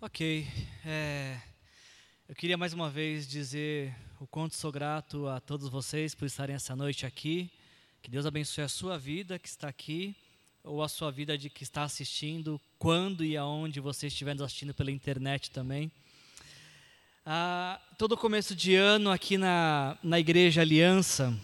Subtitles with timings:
[0.00, 0.46] Ok.
[0.86, 1.36] É,
[2.28, 6.54] eu queria mais uma vez dizer o quanto sou grato a todos vocês por estarem
[6.54, 7.50] essa noite aqui.
[8.00, 10.14] Que Deus abençoe a sua vida que está aqui,
[10.62, 14.72] ou a sua vida de que está assistindo, quando e aonde você estiver nos assistindo
[14.72, 15.90] pela internet também.
[17.26, 21.36] Ah, todo começo de ano aqui na, na Igreja Aliança,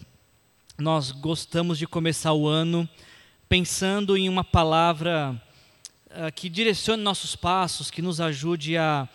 [0.77, 2.87] nós gostamos de começar o ano
[3.49, 5.41] pensando em uma palavra
[6.35, 9.07] que direcione nossos passos, que nos ajude a,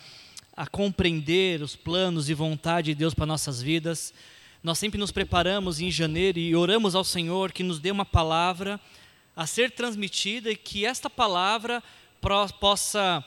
[0.57, 4.13] a compreender os planos e vontade de Deus para nossas vidas.
[4.63, 8.79] Nós sempre nos preparamos em janeiro e oramos ao Senhor que nos dê uma palavra
[9.35, 11.83] a ser transmitida e que esta palavra
[12.61, 13.25] possa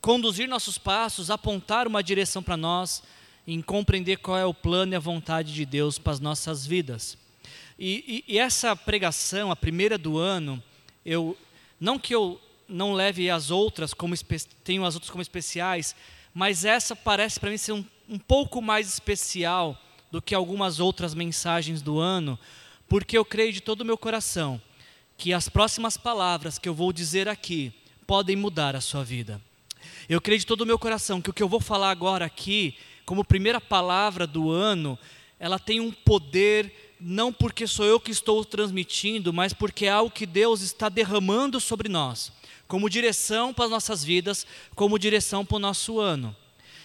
[0.00, 3.02] conduzir nossos passos, apontar uma direção para nós,
[3.46, 7.16] em compreender qual é o plano e a vontade de Deus para as nossas vidas.
[7.78, 10.62] E, e, e essa pregação, a primeira do ano,
[11.04, 11.36] eu
[11.80, 14.14] não que eu não leve as outras como
[14.62, 15.96] tenho as outras como especiais,
[16.34, 21.14] mas essa parece para mim ser um, um pouco mais especial do que algumas outras
[21.14, 22.38] mensagens do ano,
[22.88, 24.60] porque eu creio de todo o meu coração
[25.16, 27.72] que as próximas palavras que eu vou dizer aqui
[28.06, 29.40] podem mudar a sua vida.
[30.08, 32.76] Eu creio de todo o meu coração que o que eu vou falar agora aqui,
[33.04, 34.98] como primeira palavra do ano,
[35.38, 40.10] ela tem um poder não porque sou eu que estou transmitindo, mas porque é algo
[40.10, 42.32] que Deus está derramando sobre nós,
[42.68, 46.36] como direção para as nossas vidas, como direção para o nosso ano.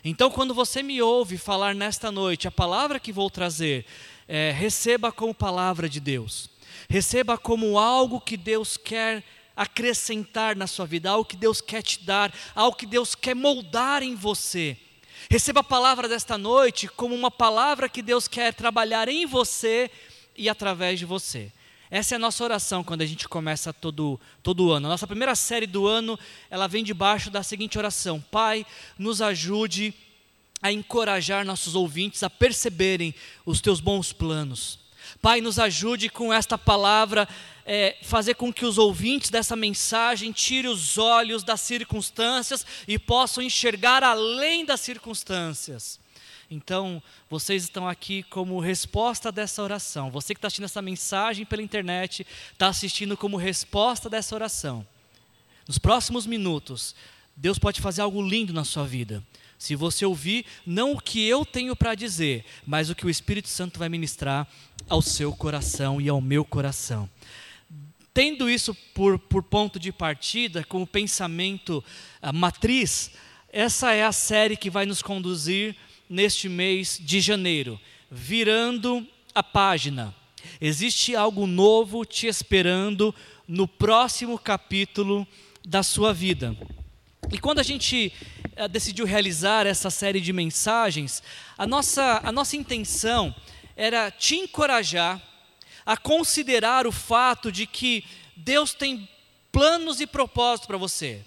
[0.03, 3.85] Então, quando você me ouve falar nesta noite, a palavra que vou trazer,
[4.27, 6.49] é, receba como palavra de Deus,
[6.89, 9.23] receba como algo que Deus quer
[9.55, 14.01] acrescentar na sua vida, algo que Deus quer te dar, algo que Deus quer moldar
[14.01, 14.77] em você.
[15.29, 19.91] Receba a palavra desta noite como uma palavra que Deus quer trabalhar em você
[20.35, 21.51] e através de você.
[21.93, 24.87] Essa é a nossa oração quando a gente começa todo, todo ano.
[24.87, 26.17] A nossa primeira série do ano,
[26.49, 28.65] ela vem debaixo da seguinte oração: Pai,
[28.97, 29.93] nos ajude
[30.59, 33.13] a encorajar nossos ouvintes a perceberem
[33.45, 34.79] os teus bons planos.
[35.21, 37.29] Pai, nos ajude com esta palavra,
[37.63, 43.43] é, fazer com que os ouvintes dessa mensagem tirem os olhos das circunstâncias e possam
[43.43, 45.99] enxergar além das circunstâncias.
[46.53, 50.11] Então, vocês estão aqui como resposta dessa oração.
[50.11, 54.85] Você que está assistindo essa mensagem pela internet, está assistindo como resposta dessa oração.
[55.67, 56.95] Nos próximos minutos,
[57.35, 59.23] Deus pode fazer algo lindo na sua vida.
[59.57, 63.49] Se você ouvir, não o que eu tenho para dizer, mas o que o Espírito
[63.49, 64.47] Santo vai ministrar
[64.87, 67.09] ao seu coração e ao meu coração.
[68.13, 71.83] Tendo isso por, por ponto de partida, como pensamento
[72.31, 73.09] matriz,
[73.51, 75.75] essa é a série que vai nos conduzir
[76.13, 77.79] neste mês de janeiro,
[78.11, 79.03] virando
[79.33, 80.13] a página.
[80.61, 83.15] Existe algo novo te esperando
[83.47, 85.27] no próximo capítulo
[85.65, 86.55] da sua vida.
[87.31, 88.13] E quando a gente
[88.55, 91.23] uh, decidiu realizar essa série de mensagens,
[91.57, 93.33] a nossa, a nossa intenção
[93.75, 95.19] era te encorajar
[95.83, 98.05] a considerar o fato de que
[98.37, 99.09] Deus tem
[99.51, 101.23] planos e propósitos para você.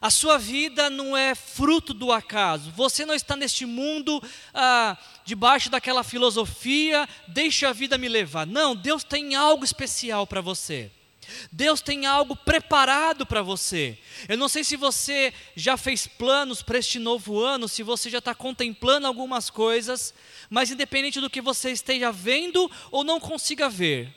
[0.00, 2.70] A sua vida não é fruto do acaso.
[2.72, 8.46] Você não está neste mundo ah, debaixo daquela filosofia, deixa a vida me levar.
[8.46, 10.90] Não, Deus tem algo especial para você.
[11.50, 13.98] Deus tem algo preparado para você.
[14.28, 18.18] Eu não sei se você já fez planos para este novo ano, se você já
[18.18, 20.14] está contemplando algumas coisas,
[20.48, 24.14] mas independente do que você esteja vendo ou não consiga ver,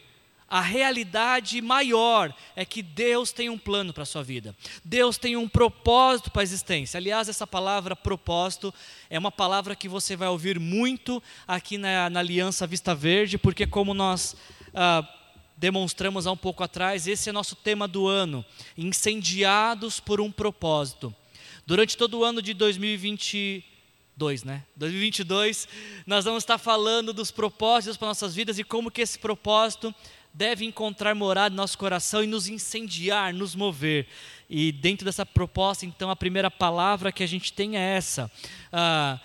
[0.50, 4.56] a realidade maior é que Deus tem um plano para a sua vida.
[4.84, 6.98] Deus tem um propósito para a existência.
[6.98, 8.74] Aliás, essa palavra propósito
[9.10, 13.68] é uma palavra que você vai ouvir muito aqui na, na Aliança Vista Verde, porque,
[13.68, 14.36] como nós
[14.74, 15.08] ah,
[15.56, 18.44] demonstramos há um pouco atrás, esse é nosso tema do ano:
[18.78, 21.14] incendiados por um propósito.
[21.66, 24.64] Durante todo o ano de 2022, né?
[24.76, 25.68] 2022,
[26.08, 29.94] nós vamos estar falando dos propósitos para nossas vidas e como que esse propósito
[30.34, 34.08] deve encontrar morada no nosso coração e nos incendiar, nos mover.
[34.50, 38.32] E dentro dessa proposta, então, a primeira palavra que a gente tem é essa:
[38.72, 39.20] ah,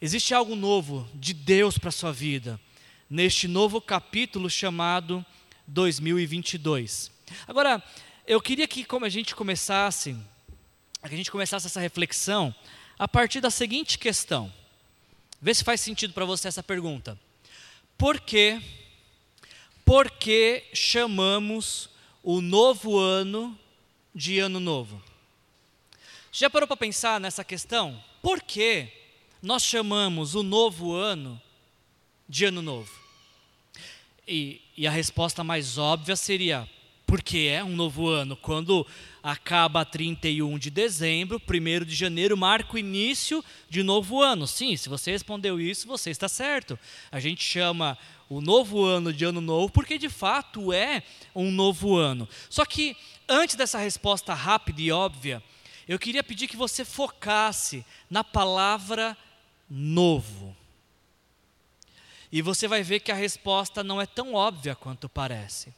[0.00, 2.60] existe algo novo de Deus para a sua vida,
[3.08, 5.24] neste novo capítulo chamado
[5.66, 7.10] 2022.
[7.46, 7.82] Agora,
[8.26, 10.16] eu queria que como a gente começasse,
[11.02, 12.54] que a gente começasse essa reflexão
[12.98, 14.52] a partir da seguinte questão.
[15.40, 17.18] Vê se faz sentido para você essa pergunta.
[17.98, 18.60] Por que
[19.86, 21.88] por que chamamos
[22.20, 23.56] o novo ano
[24.12, 25.00] de ano novo?
[26.32, 28.02] Já parou para pensar nessa questão?
[28.20, 28.88] Por que
[29.40, 31.40] nós chamamos o novo ano
[32.28, 32.92] de ano novo?
[34.26, 36.68] E, e a resposta mais óbvia seria:
[37.06, 38.36] porque é um novo ano.
[38.36, 38.84] Quando
[39.22, 44.46] acaba 31 de dezembro, 1 de janeiro marca o início de novo ano.
[44.46, 46.76] Sim, se você respondeu isso, você está certo.
[47.10, 47.96] A gente chama
[48.28, 51.02] o novo ano de ano novo porque de fato é
[51.34, 52.28] um novo ano.
[52.50, 52.96] Só que
[53.28, 55.42] antes dessa resposta rápida e óbvia,
[55.88, 59.16] eu queria pedir que você focasse na palavra
[59.70, 60.56] novo.
[62.30, 65.72] E você vai ver que a resposta não é tão óbvia quanto parece.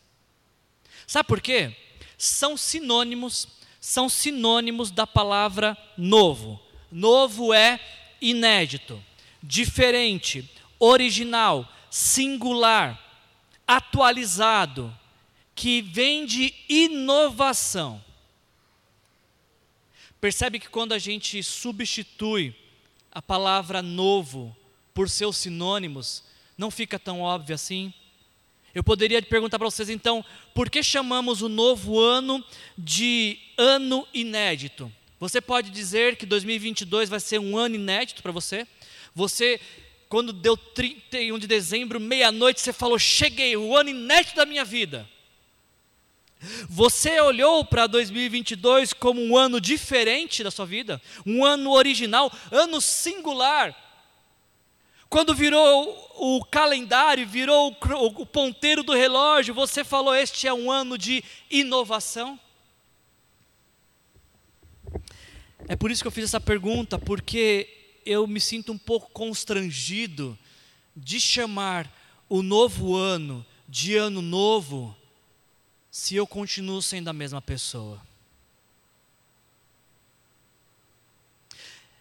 [1.06, 1.76] Sabe por quê?
[2.16, 3.46] São sinônimos,
[3.80, 6.60] são sinônimos da palavra novo.
[6.90, 7.78] Novo é
[8.20, 9.02] inédito,
[9.42, 12.98] diferente, original, singular,
[13.66, 14.94] atualizado,
[15.54, 18.02] que vem de inovação.
[20.20, 22.54] Percebe que quando a gente substitui
[23.10, 24.56] a palavra novo
[24.92, 26.24] por seus sinônimos,
[26.56, 27.92] não fica tão óbvio assim?
[28.74, 30.24] Eu poderia perguntar para vocês então,
[30.54, 32.44] por que chamamos o novo ano
[32.76, 34.92] de ano inédito?
[35.18, 38.66] Você pode dizer que 2022 vai ser um ano inédito para você?
[39.14, 39.60] Você,
[40.08, 45.08] quando deu 31 de dezembro, meia-noite, você falou: Cheguei, o ano inédito da minha vida.
[46.68, 52.80] Você olhou para 2022 como um ano diferente da sua vida, um ano original, ano
[52.80, 53.76] singular.
[55.10, 60.96] Quando virou o calendário, virou o ponteiro do relógio, você falou: Este é um ano
[60.96, 62.38] de inovação?
[65.66, 67.77] É por isso que eu fiz essa pergunta, porque
[68.08, 70.36] eu me sinto um pouco constrangido
[70.96, 71.92] de chamar
[72.26, 74.96] o novo ano de ano novo
[75.90, 78.00] se eu continuo sendo a mesma pessoa.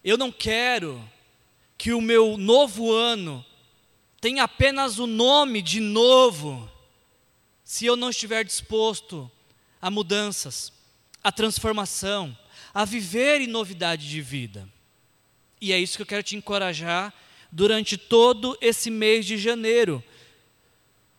[0.02, 1.04] Eu não quero
[1.78, 3.46] que o meu novo ano
[4.22, 6.72] tenha apenas o nome de novo,
[7.66, 9.30] se eu não estiver disposto
[9.82, 10.72] a mudanças,
[11.22, 12.38] a transformação,
[12.74, 14.77] a viver em novidade de vida.
[15.60, 17.14] E é isso que eu quero te encorajar
[17.52, 20.04] durante todo esse mês de janeiro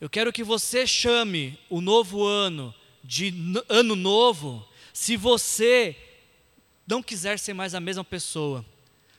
[0.00, 3.35] eu quero que você chame o novo ano de
[3.69, 5.96] ano novo, se você
[6.87, 8.64] não quiser ser mais a mesma pessoa.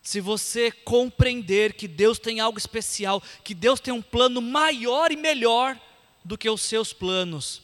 [0.01, 5.18] Se você compreender que Deus tem algo especial, que Deus tem um plano maior e
[5.18, 5.77] melhor
[6.24, 7.62] do que os seus planos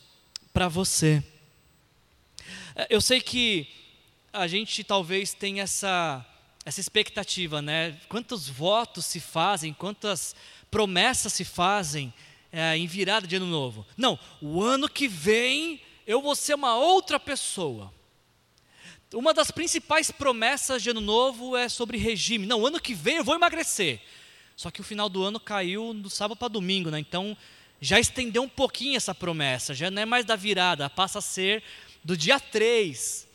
[0.54, 1.24] para você.
[2.76, 3.68] É, eu sei que
[4.34, 6.26] a gente talvez tenha essa,
[6.66, 7.96] essa expectativa, né?
[8.10, 10.36] Quantos votos se fazem, quantas
[10.72, 12.12] promessas se fazem
[12.52, 13.86] é, em virada de ano novo.
[13.96, 17.94] Não, o ano que vem eu vou ser uma outra pessoa.
[19.14, 22.48] Uma das principais promessas de ano novo é sobre regime.
[22.48, 24.02] Não, ano que vem eu vou emagrecer.
[24.56, 27.00] Só que o final do ano caiu do sábado para domingo, né?
[27.00, 27.38] Então
[27.80, 31.62] já estendeu um pouquinho essa promessa, já não é mais da virada, passa a ser
[32.04, 33.28] do dia 3.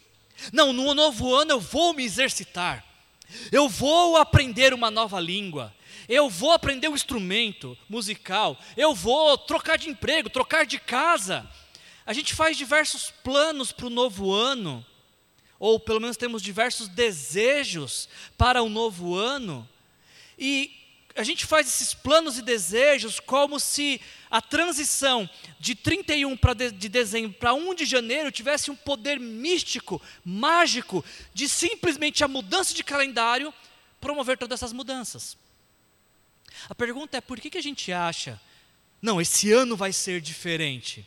[0.52, 2.89] Não, no novo ano eu vou me exercitar.
[3.50, 5.74] Eu vou aprender uma nova língua.
[6.08, 11.48] Eu vou aprender um instrumento musical, eu vou trocar de emprego, trocar de casa.
[12.04, 14.84] A gente faz diversos planos para o novo ano,
[15.56, 19.68] ou pelo menos temos diversos desejos para o novo ano,
[20.36, 20.79] e
[21.16, 25.28] a gente faz esses planos e desejos como se a transição
[25.58, 26.36] de 31
[26.76, 31.04] de dezembro para 1 de janeiro tivesse um poder místico, mágico,
[31.34, 33.52] de simplesmente a mudança de calendário
[34.00, 35.36] promover todas essas mudanças.
[36.68, 38.40] A pergunta é por que, que a gente acha,
[39.00, 41.06] não, esse ano vai ser diferente,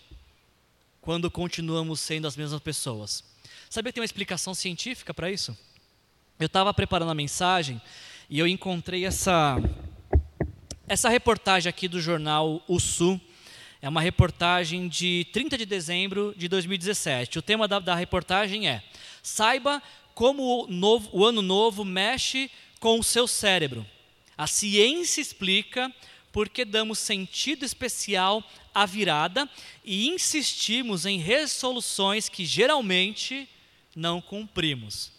[1.01, 3.24] quando continuamos sendo as mesmas pessoas?
[3.70, 5.58] Sabia que tem uma explicação científica para isso?
[6.39, 7.82] Eu estava preparando a mensagem
[8.30, 9.58] e eu encontrei essa,
[10.88, 13.20] essa reportagem aqui do jornal O Sul.
[13.82, 17.40] É uma reportagem de 30 de dezembro de 2017.
[17.40, 18.84] O tema da, da reportagem é:
[19.22, 19.82] Saiba
[20.13, 23.86] como o, novo, o ano novo mexe com o seu cérebro.
[24.38, 25.94] A ciência explica
[26.32, 29.50] porque damos sentido especial à virada
[29.86, 33.48] e insistimos em resoluções que geralmente
[33.96, 35.12] não cumprimos.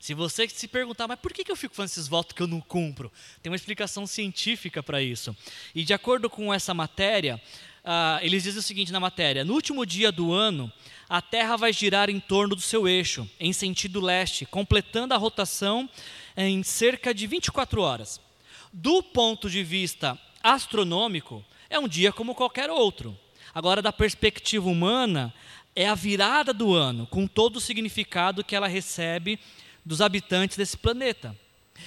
[0.00, 2.58] Se você se perguntar, mas por que eu fico fazendo esses votos que eu não
[2.58, 3.12] cumpro?
[3.42, 5.36] Tem uma explicação científica para isso.
[5.74, 7.38] E de acordo com essa matéria,
[7.84, 10.72] uh, eles dizem o seguinte na matéria: no último dia do ano,
[11.06, 15.86] a Terra vai girar em torno do seu eixo, em sentido leste, completando a rotação
[16.34, 18.18] em cerca de 24 horas.
[18.72, 23.14] Do ponto de vista astronômico, é um dia como qualquer outro.
[23.54, 25.34] Agora, da perspectiva humana,
[25.76, 29.38] é a virada do ano, com todo o significado que ela recebe
[29.84, 31.36] dos habitantes desse planeta.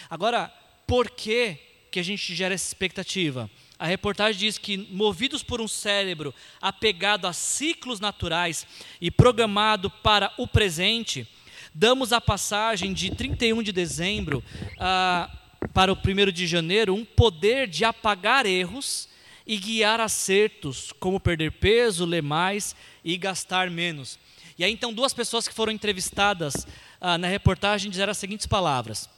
[0.10, 0.48] Agora,
[0.88, 1.58] por que,
[1.92, 3.50] que a gente gera essa expectativa?
[3.84, 8.66] a reportagem diz que, movidos por um cérebro apegado a ciclos naturais
[9.02, 11.28] e programado para o presente,
[11.74, 14.42] damos a passagem de 31 de dezembro
[14.80, 15.30] ah,
[15.74, 19.10] para o 1 de janeiro um poder de apagar erros
[19.46, 24.18] e guiar acertos, como perder peso, ler mais e gastar menos.
[24.58, 26.68] E aí, então, duas pessoas que foram entrevistadas
[27.02, 29.10] ah, na reportagem disseram as seguintes palavras.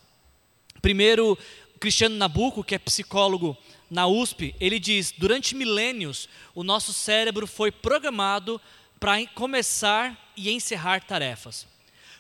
[0.82, 1.38] Primeiro,
[1.80, 3.58] Cristiano Nabuco, que é psicólogo
[3.90, 8.62] na USP, ele diz: durante milênios, o nosso cérebro foi programado
[9.00, 11.68] para começar e encerrar tarefas.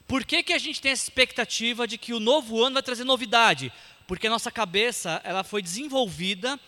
[0.07, 3.03] Por que, que a gente tem essa expectativa de que o novo ano vai trazer
[3.03, 3.71] novidade?
[4.07, 6.59] Porque a nossa cabeça ela foi desenvolvida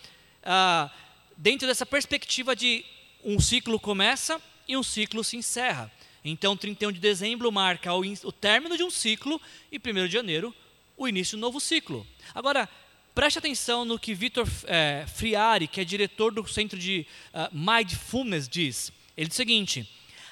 [0.42, 0.90] ah,
[1.36, 2.84] dentro dessa perspectiva de
[3.22, 5.92] um ciclo começa e um ciclo se encerra.
[6.30, 9.40] Então, 31 de dezembro marca o, o término de um ciclo
[9.72, 10.54] e 1 de janeiro
[10.96, 12.06] o início de um novo ciclo.
[12.34, 12.68] Agora,
[13.14, 18.48] preste atenção no que Vitor é, Friari, que é diretor do Centro de uh, Mindfulness,
[18.48, 18.92] diz.
[19.16, 19.88] Ele diz o seguinte: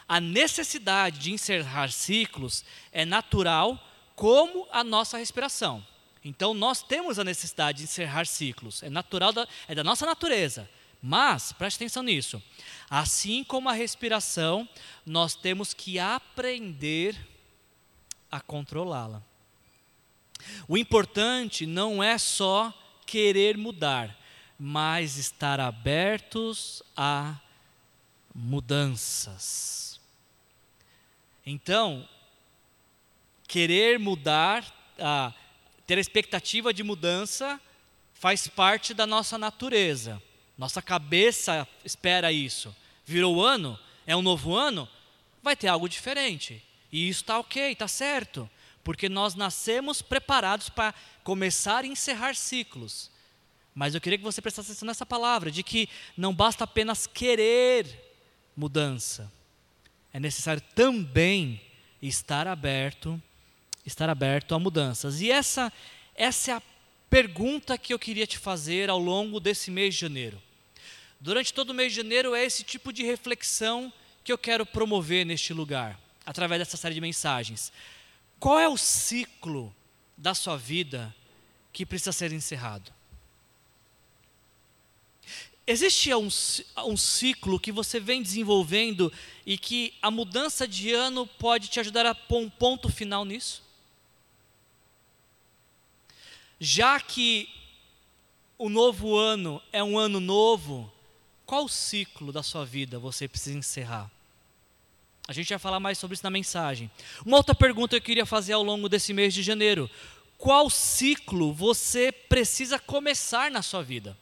[0.09, 3.83] a necessidade de encerrar ciclos é natural,
[4.15, 5.87] como a nossa respiração.
[6.25, 10.69] Então, nós temos a necessidade de encerrar ciclos, é natural, da, é da nossa natureza.
[11.03, 12.43] Mas, preste atenção nisso,
[12.91, 14.69] assim como a respiração,
[15.05, 17.17] nós temos que aprender
[18.31, 19.23] a controlá-la.
[20.69, 22.73] O importante não é só
[23.07, 24.17] querer mudar,
[24.59, 27.37] mas estar abertos a
[28.35, 30.01] mudanças.
[31.45, 32.09] Então,
[33.47, 34.65] querer mudar,
[34.99, 35.33] a,
[35.87, 37.61] ter a expectativa de mudança,
[38.13, 40.21] faz parte da nossa natureza.
[40.57, 42.75] Nossa cabeça espera isso.
[43.05, 44.89] Virou ano, é um novo ano,
[45.43, 46.63] vai ter algo diferente.
[46.91, 48.49] E isso está ok, está certo
[48.87, 50.95] porque nós nascemos preparados para
[51.25, 53.11] começar e encerrar ciclos.
[53.75, 57.85] Mas eu queria que você prestasse atenção nessa palavra, de que não basta apenas querer
[58.57, 59.29] mudança.
[60.13, 61.61] É necessário também
[62.01, 63.21] estar aberto,
[63.85, 65.21] estar aberto a mudanças.
[65.21, 65.73] E essa
[66.15, 66.63] essa é a
[67.11, 70.41] pergunta que eu queria te fazer ao longo desse mês de janeiro.
[71.21, 73.93] Durante todo o mês de janeiro é esse tipo de reflexão
[74.23, 77.73] que eu quero promover neste lugar, através dessa série de mensagens.
[78.39, 79.75] Qual é o ciclo
[80.17, 81.15] da sua vida
[81.73, 82.93] que precisa ser encerrado?
[85.67, 86.29] Existe um,
[86.85, 89.13] um, ciclo que você vem desenvolvendo
[89.45, 93.65] e que a mudança de ano pode te ajudar a pôr um ponto final nisso?
[96.61, 97.49] Já que
[98.57, 100.91] o novo ano é um ano novo,
[101.47, 104.11] qual ciclo da sua vida você precisa encerrar?
[105.29, 106.91] A gente vai falar mais sobre isso na mensagem.
[107.25, 109.89] Uma outra pergunta que eu queria fazer ao longo desse mês de janeiro:
[110.37, 114.19] qual ciclo você precisa começar na sua vida?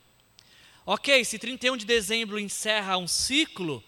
[0.84, 3.82] Ok, se 31 de dezembro encerra um ciclo,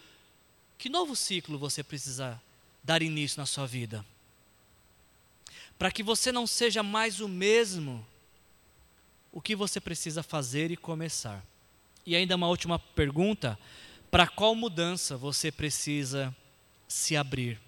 [0.79, 2.41] que novo ciclo você precisa
[2.83, 4.05] dar início na sua vida?
[5.79, 8.07] Para que você não seja mais o mesmo,
[9.31, 11.45] o que você precisa fazer e começar?
[12.07, 13.59] E ainda uma última pergunta:
[14.11, 16.35] para qual mudança você precisa
[16.87, 17.61] se abrir?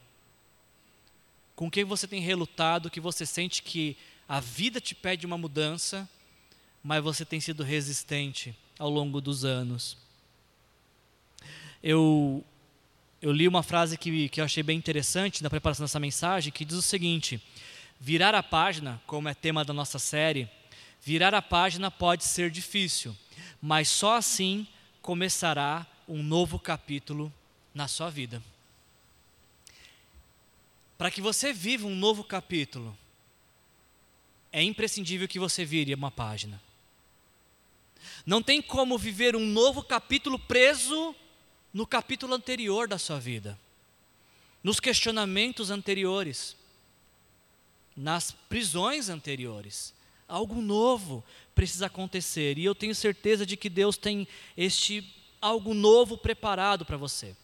[1.57, 3.97] Com quem você tem relutado, que você sente que
[4.28, 6.09] a vida te pede uma mudança,
[6.85, 9.97] mas você tem sido resistente ao longo dos anos?
[11.83, 12.45] Eu,
[13.21, 16.64] eu li uma frase que, que eu achei bem interessante na preparação dessa mensagem, que
[16.64, 17.42] diz o seguinte:
[17.99, 20.49] virar a página, como é tema da nossa série,
[21.02, 23.16] virar a página pode ser difícil,
[23.61, 24.66] mas só assim
[25.02, 27.33] começará um novo capítulo
[27.75, 28.42] na sua vida.
[30.97, 32.97] Para que você viva um novo capítulo,
[34.52, 36.61] é imprescindível que você vire uma página.
[38.26, 41.14] Não tem como viver um novo capítulo preso
[41.73, 43.59] no capítulo anterior da sua vida,
[44.62, 46.57] nos questionamentos anteriores,
[47.97, 49.95] nas prisões anteriores.
[50.26, 51.25] Algo novo
[51.59, 55.05] precisa acontecer e eu tenho certeza de que Deus tem este
[55.41, 57.35] algo novo preparado para você.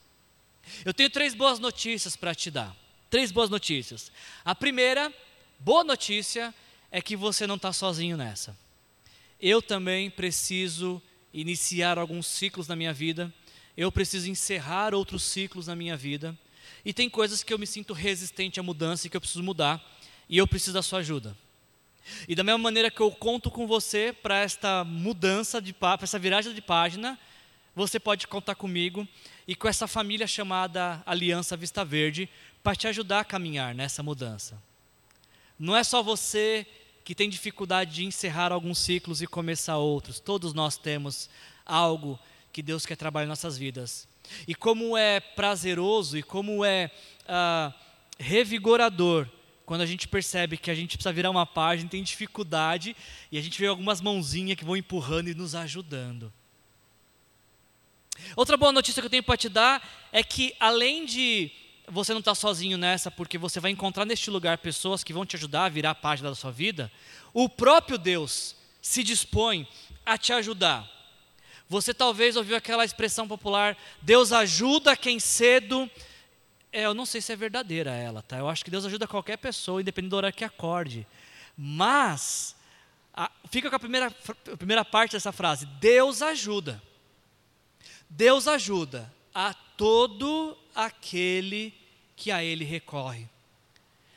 [0.85, 2.77] Eu tenho três boas notícias para te dar
[3.15, 4.11] três boas notícias.
[4.45, 5.15] A primeira,
[5.61, 6.53] boa notícia,
[6.91, 8.59] é que você não está sozinho nessa.
[9.41, 11.01] Eu também preciso
[11.33, 13.33] iniciar alguns ciclos na minha vida,
[13.77, 16.37] eu preciso encerrar outros ciclos na minha vida,
[16.85, 19.81] e tem coisas que eu me sinto resistente à mudança e que eu preciso mudar,
[20.29, 21.37] e eu preciso da sua ajuda.
[22.29, 26.53] E da mesma maneira que eu conto com você para esta mudança, para essa viragem
[26.55, 27.19] de página,
[27.75, 29.07] você pode contar comigo
[29.49, 32.29] e com essa família chamada Aliança Vista Verde
[32.63, 34.61] para te ajudar a caminhar nessa mudança.
[35.59, 36.67] Não é só você
[37.05, 41.29] que tem dificuldade de encerrar alguns ciclos e começar outros, todos nós temos
[41.67, 42.19] algo
[42.53, 44.09] que Deus quer trabalhar em nossas vidas.
[44.49, 46.91] E como é prazeroso e como é
[47.29, 47.73] ah,
[48.19, 49.29] revigorador
[49.67, 52.95] quando a gente percebe que a gente precisa virar uma página, tem dificuldade
[53.33, 56.33] e a gente vê algumas mãozinhas que vão empurrando e nos ajudando.
[58.37, 61.51] Outra boa notícia que eu tenho para te dar é que além de
[61.89, 65.37] você não estar sozinho nessa, porque você vai encontrar neste lugar pessoas que vão te
[65.37, 66.91] ajudar a virar a página da sua vida,
[67.33, 69.67] o próprio Deus se dispõe
[70.05, 70.89] a te ajudar.
[71.69, 75.91] Você talvez ouviu aquela expressão popular: Deus ajuda quem cedo.
[76.75, 78.37] É, eu não sei se é verdadeira ela, tá?
[78.37, 81.07] Eu acho que Deus ajuda qualquer pessoa, independente do horário que acorde.
[81.57, 82.57] Mas,
[83.15, 84.13] a, fica com a primeira,
[84.53, 86.83] a primeira parte dessa frase: Deus ajuda.
[88.11, 91.73] Deus ajuda a todo aquele
[92.17, 93.29] que a Ele recorre.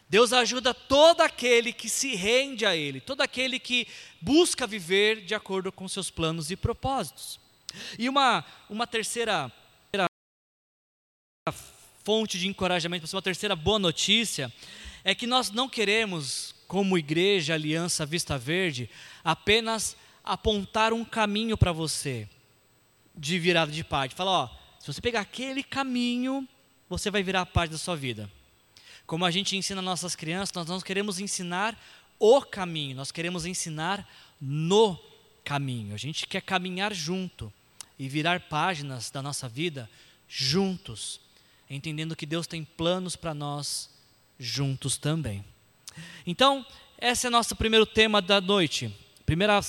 [0.10, 3.88] Deus ajuda todo aquele que se rende a Ele, todo aquele que
[4.20, 7.40] busca viver de acordo com seus planos e propósitos.
[8.00, 9.52] E uma, uma terceira
[12.08, 14.50] fonte de encorajamento, uma terceira boa notícia,
[15.04, 18.90] é que nós não queremos, como igreja Aliança Vista Verde,
[19.26, 22.26] apenas apontar um caminho para você
[23.14, 24.16] de virada de página.
[24.16, 24.50] Falar, ó,
[24.80, 26.48] se você pegar aquele caminho,
[26.88, 28.32] você vai virar a página da sua vida.
[29.06, 31.78] Como a gente ensina nossas crianças, nós não queremos ensinar
[32.18, 34.10] o caminho, nós queremos ensinar
[34.40, 34.98] no
[35.44, 35.94] caminho.
[35.94, 37.52] A gente quer caminhar junto
[38.00, 39.90] e virar páginas da nossa vida
[40.26, 41.27] juntos,
[41.76, 43.90] entendendo que Deus tem planos para nós
[44.40, 45.44] juntos também.
[46.26, 46.66] Então,
[47.00, 48.94] esse é nosso primeiro tema da noite.
[49.26, 49.60] Primeira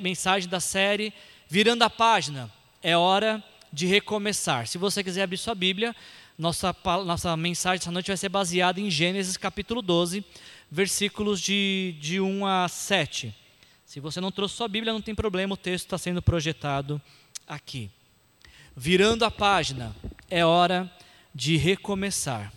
[0.00, 1.12] mensagem da série,
[1.48, 2.52] virando a página.
[2.82, 4.66] É hora de recomeçar.
[4.66, 5.94] Se você quiser abrir sua Bíblia,
[6.38, 10.24] nossa, nossa mensagem essa noite vai ser baseada em Gênesis capítulo 12,
[10.70, 13.34] versículos de, de 1 a 7.
[13.84, 17.00] Se você não trouxe sua Bíblia, não tem problema, o texto está sendo projetado
[17.46, 17.90] aqui.
[18.76, 19.96] Virando a página,
[20.28, 20.90] é hora
[21.36, 22.50] de recomeçar.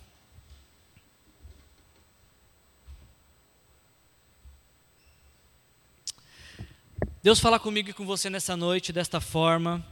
[7.21, 9.85] Deus fala comigo e com você nessa noite desta forma,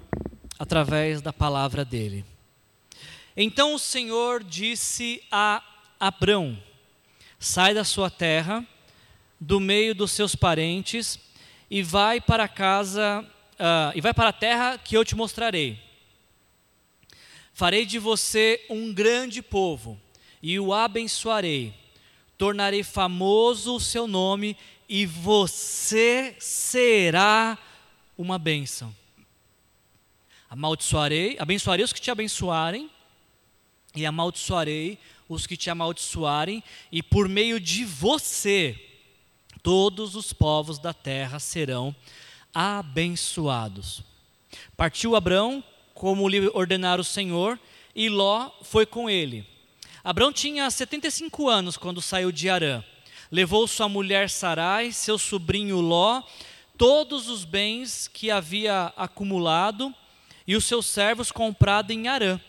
[0.57, 2.23] através da palavra dele.
[3.35, 5.61] Então o Senhor disse a
[5.99, 6.57] Abrão:
[7.37, 8.65] Sai da sua terra,
[9.37, 11.19] do meio dos seus parentes,
[11.69, 13.19] e vai para casa,
[13.59, 15.86] uh, e vai para a terra que eu te mostrarei.
[17.57, 19.99] Farei de você um grande povo,
[20.43, 21.73] e o abençoarei.
[22.37, 24.55] Tornarei famoso o seu nome,
[24.87, 27.57] e você será
[28.15, 28.95] uma bênção.
[30.47, 32.91] Amaldiçoarei, abençoarei os que te abençoarem,
[33.95, 38.79] e amaldiçoarei os que te amaldiçoarem, e por meio de você
[39.63, 41.95] todos os povos da terra serão
[42.53, 44.03] abençoados.
[44.77, 45.63] Partiu Abrão,
[45.97, 47.59] como lhe ordenara o Senhor,
[47.95, 49.43] e Ló foi com ele.
[50.03, 52.83] Abrão tinha 75 anos quando saiu de Arã.
[53.31, 56.21] Levou sua mulher Sarai, seu sobrinho Ló,
[56.77, 59.93] todos os bens que havia acumulado
[60.45, 62.39] e os seus servos comprado em Arã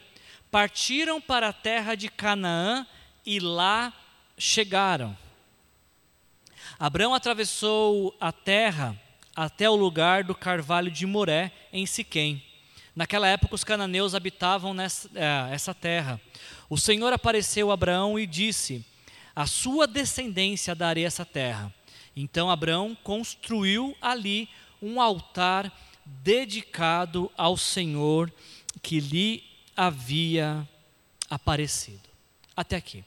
[0.51, 2.87] partiram para a terra de Canaã
[3.25, 3.95] e lá
[4.37, 5.17] chegaram.
[6.79, 8.95] Abraão atravessou a terra
[9.35, 12.48] até o lugar do carvalho de Moré, em Siquém.
[12.99, 16.21] Naquela época, os cananeus habitavam nessa é, essa terra.
[16.69, 18.85] O Senhor apareceu a Abraão e disse:
[19.37, 21.73] A sua descendência darei essa terra.
[22.17, 24.49] Então Abraão construiu ali
[24.83, 25.73] um altar
[26.05, 28.33] dedicado ao Senhor
[28.83, 29.45] que lhe
[29.77, 30.69] havia
[31.31, 32.09] aparecido.
[32.57, 33.05] Até aqui.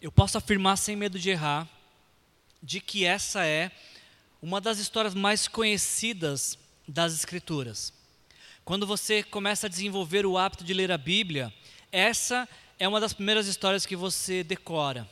[0.00, 1.73] Eu posso afirmar sem medo de errar
[2.64, 3.70] de que essa é
[4.42, 7.92] uma das histórias mais conhecidas das Escrituras.
[8.64, 11.52] Quando você começa a desenvolver o hábito de ler a Bíblia,
[11.92, 12.48] essa
[12.78, 15.08] é uma das primeiras histórias que você decora.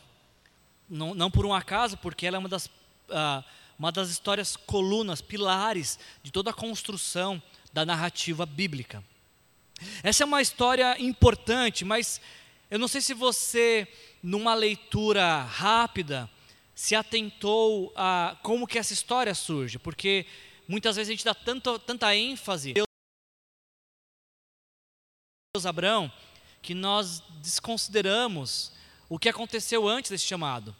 [0.88, 3.44] Não, não por um acaso, porque ela é uma das uh,
[3.78, 9.02] uma das histórias colunas, pilares de toda a construção da narrativa bíblica.
[10.02, 12.20] Essa é uma história importante, mas
[12.70, 13.88] eu não sei se você,
[14.22, 16.30] numa leitura rápida,
[16.74, 20.26] se atentou a como que essa história surge, porque
[20.66, 22.74] muitas vezes a gente dá tanto, tanta ênfase
[25.54, 26.10] Deus Abraão
[26.62, 28.72] que nós desconsideramos
[29.06, 30.74] o que aconteceu antes desse chamado.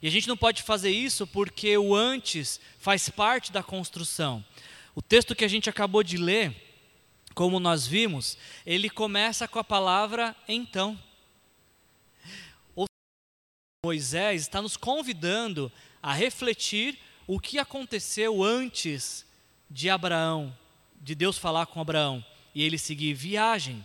[0.00, 4.44] E a gente não pode fazer isso porque o antes faz parte da construção.
[4.94, 6.54] O texto que a gente acabou de ler,
[7.34, 10.96] como nós vimos, ele começa com a palavra então.
[13.84, 19.26] Moisés está nos convidando a refletir o que aconteceu antes
[19.68, 20.56] de Abraão,
[21.00, 23.84] de Deus falar com Abraão e ele seguir viagem.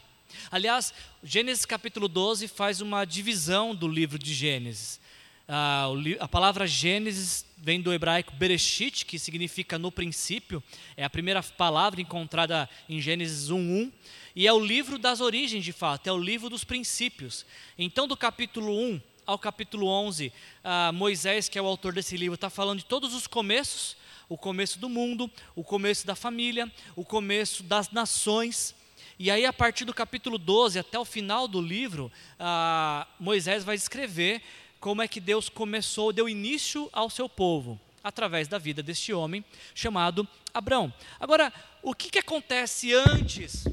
[0.52, 5.00] Aliás, Gênesis capítulo 12 faz uma divisão do livro de Gênesis.
[5.48, 5.88] Ah,
[6.20, 10.62] a palavra Gênesis vem do hebraico Bereshit, que significa no princípio,
[10.96, 13.92] é a primeira palavra encontrada em Gênesis 1:1,
[14.36, 17.48] e é o livro das origens, de fato, é o livro dos princípios.
[17.80, 20.32] Então, do capítulo 1 ao capítulo 11,
[20.64, 23.98] ah, Moisés, que é o autor desse livro, está falando de todos os começos,
[24.30, 28.74] o começo do mundo, o começo da família, o começo das nações.
[29.20, 32.10] E aí, a partir do capítulo 12 até o final do livro,
[32.40, 34.42] ah, Moisés vai escrever
[34.80, 39.44] como é que Deus começou, deu início ao seu povo, através da vida deste homem
[39.76, 40.94] chamado Abrão.
[41.20, 41.52] Agora,
[41.84, 43.66] o que, que acontece antes,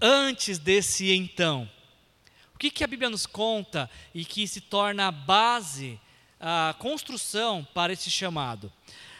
[0.00, 1.68] antes desse então?
[2.54, 6.00] O que, que a Bíblia nos conta e que se torna a base,
[6.38, 8.72] a construção para esse chamado?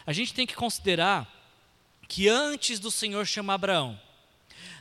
[0.05, 1.29] A gente tem que considerar
[2.07, 3.99] que antes do Senhor chamar Abraão,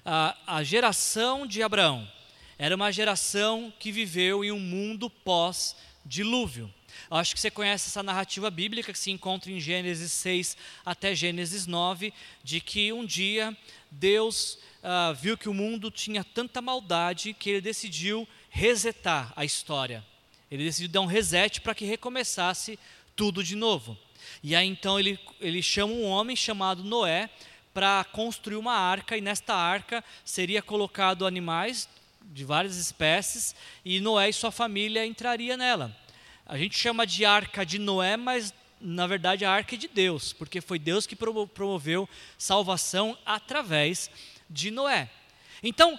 [0.04, 2.08] a, a geração de Abraão
[2.56, 6.72] era uma geração que viveu em um mundo pós dilúvio.
[7.10, 11.14] Eu acho que você conhece essa narrativa bíblica que se encontra em Gênesis 6 até
[11.14, 12.12] Gênesis 9,
[12.42, 13.56] de que um dia
[13.90, 20.04] Deus uh, viu que o mundo tinha tanta maldade que ele decidiu resetar a história.
[20.48, 22.78] Ele decidiu dar um reset para que recomeçasse
[23.16, 23.98] tudo de novo.
[24.44, 27.28] E aí então ele, ele chama um homem chamado Noé
[27.74, 31.88] para construir uma arca, e nesta arca seria colocado animais
[32.22, 35.94] de várias espécies, e Noé e sua família entraria nela.
[36.46, 40.32] A gente chama de arca de Noé, mas na verdade a arca é de Deus,
[40.32, 44.08] porque foi Deus que promoveu salvação através
[44.48, 45.10] de Noé.
[45.60, 45.98] Então,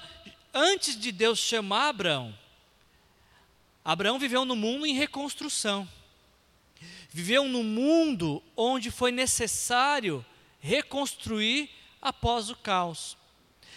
[0.53, 2.33] antes de Deus chamar Abraão,
[3.85, 5.87] Abraão viveu no mundo em reconstrução.
[7.09, 10.25] Viveu num mundo onde foi necessário
[10.59, 11.69] reconstruir
[12.01, 13.15] após o caos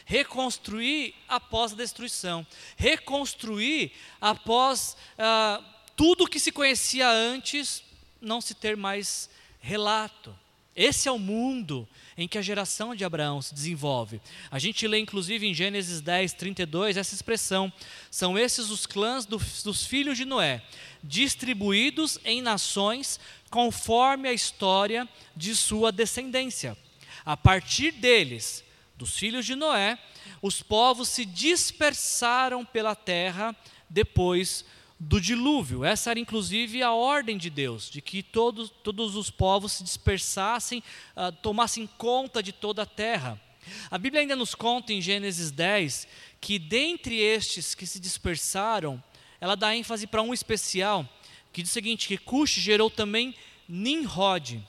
[0.09, 2.47] reconstruir após a destruição,
[2.79, 5.63] reconstruir após ah,
[5.95, 7.85] tudo que se conhecia antes
[8.19, 9.29] não se ter mais
[9.61, 10.35] relato.
[10.79, 14.21] Esse é o mundo em que a geração de Abraão se desenvolve.
[14.49, 17.73] A gente lê inclusive em Gênesis 10, 32 essa expressão:
[18.13, 20.63] são esses os clãs do, dos filhos de Noé,
[21.03, 23.19] distribuídos em nações
[23.51, 26.79] conforme a história de sua descendência.
[27.25, 28.63] A partir deles,
[28.95, 29.99] dos filhos de Noé,
[30.41, 33.53] os povos se dispersaram pela terra
[33.91, 34.65] depois
[34.99, 35.85] do dilúvio.
[35.85, 40.83] Essa era inclusive a ordem de Deus, de que todos, todos os povos se dispersassem,
[41.17, 43.41] uh, tomassem conta de toda a terra.
[43.91, 46.09] A Bíblia ainda nos conta em Gênesis 10
[46.41, 49.03] que dentre estes que se dispersaram,
[49.41, 51.09] ela dá ênfase para um especial,
[51.53, 53.35] que diz o seguinte, que Cush gerou também
[53.69, 54.61] Nimrod.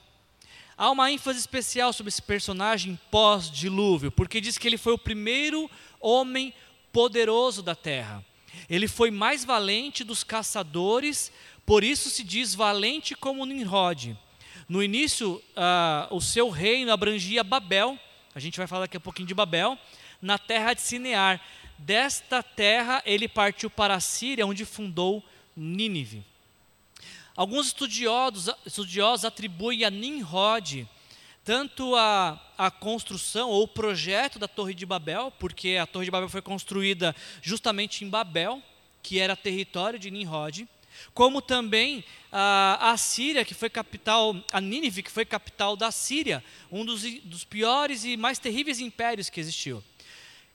[0.76, 5.70] Há uma ênfase especial sobre esse personagem pós-dilúvio, porque diz que ele foi o primeiro
[6.00, 6.54] homem
[6.92, 8.24] poderoso da terra.
[8.68, 11.32] Ele foi mais valente dos caçadores,
[11.66, 14.16] por isso se diz valente como Nimrod.
[14.68, 17.98] No início, uh, o seu reino abrangia Babel,
[18.34, 19.76] a gente vai falar daqui a pouquinho de Babel,
[20.22, 21.40] na terra de Sinear.
[21.78, 25.24] Desta terra ele partiu para a Síria, onde fundou
[25.56, 26.24] Nínive.
[27.34, 30.86] Alguns estudiosos, estudiosos atribuem a Nimrod
[31.50, 36.10] tanto a, a construção ou o projeto da Torre de Babel, porque a Torre de
[36.12, 38.62] Babel foi construída justamente em Babel,
[39.02, 40.68] que era território de Nimrod,
[41.12, 46.44] como também a, a Síria, que foi capital, a Nínive, que foi capital da Síria,
[46.70, 49.82] um dos, dos piores e mais terríveis impérios que existiu.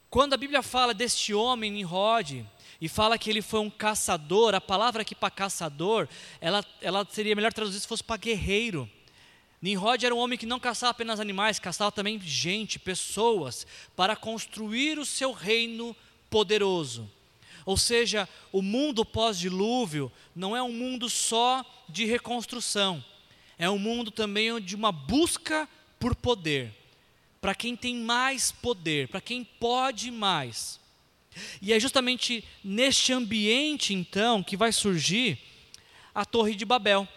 [0.10, 2.46] Quando a Bíblia fala deste homem, Nimrod,
[2.80, 6.08] e fala que ele foi um caçador, a palavra aqui para caçador,
[6.40, 8.90] ela, ela seria melhor traduzir se fosse para guerreiro.
[9.66, 15.00] Nimrod era um homem que não caçava apenas animais, caçava também gente, pessoas, para construir
[15.00, 15.96] o seu reino
[16.30, 17.10] poderoso.
[17.66, 23.04] Ou seja, o mundo pós-dilúvio não é um mundo só de reconstrução,
[23.58, 25.68] é um mundo também de uma busca
[26.00, 26.72] por poder.
[27.42, 30.80] Para quem tem mais poder, para quem pode mais.
[31.60, 35.40] E é justamente neste ambiente, então, que vai surgir
[36.14, 37.08] a Torre de Babel.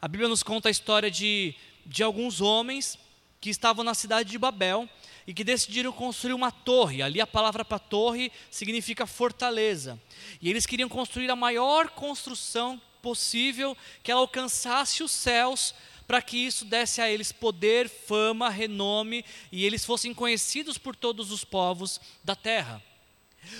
[0.00, 1.54] A Bíblia nos conta a história de,
[1.86, 2.98] de alguns homens
[3.40, 4.88] que estavam na cidade de Babel
[5.26, 7.02] e que decidiram construir uma torre.
[7.02, 10.00] Ali a palavra para torre significa fortaleza.
[10.40, 15.74] E eles queriam construir a maior construção possível que ela alcançasse os céus
[16.06, 21.32] para que isso desse a eles poder, fama, renome e eles fossem conhecidos por todos
[21.32, 22.82] os povos da terra.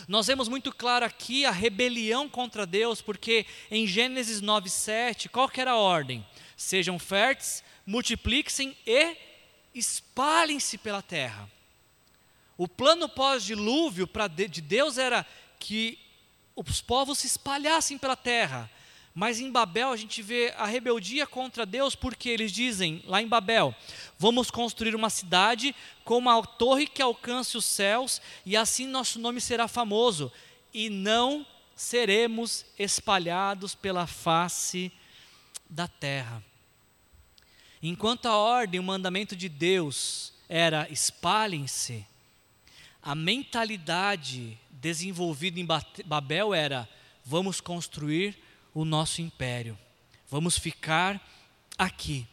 [0.08, 5.60] Nós vemos muito claro aqui a rebelião contra Deus, porque em Gênesis 9:7, qual que
[5.60, 6.26] era a ordem?
[6.56, 9.16] Sejam férteis, multipliquem e
[9.74, 11.50] espalhem-se pela terra.
[12.56, 14.08] O plano pós-dilúvio
[14.50, 15.26] de Deus era
[15.58, 15.98] que
[16.56, 18.70] os povos se espalhassem pela terra.
[19.14, 23.26] Mas em Babel a gente vê a rebeldia contra Deus, porque eles dizem, lá em
[23.28, 23.74] Babel,
[24.18, 29.40] vamos construir uma cidade com uma torre que alcance os céus, e assim nosso nome
[29.40, 30.30] será famoso,
[30.72, 34.92] e não seremos espalhados pela face
[35.68, 36.42] da terra.
[37.88, 42.04] Enquanto a ordem, o mandamento de Deus era espalhem-se,
[43.00, 45.66] a mentalidade desenvolvida em
[46.04, 46.88] Babel era
[47.24, 48.36] vamos construir
[48.74, 49.78] o nosso império.
[50.28, 51.24] Vamos ficar
[51.78, 52.26] aqui.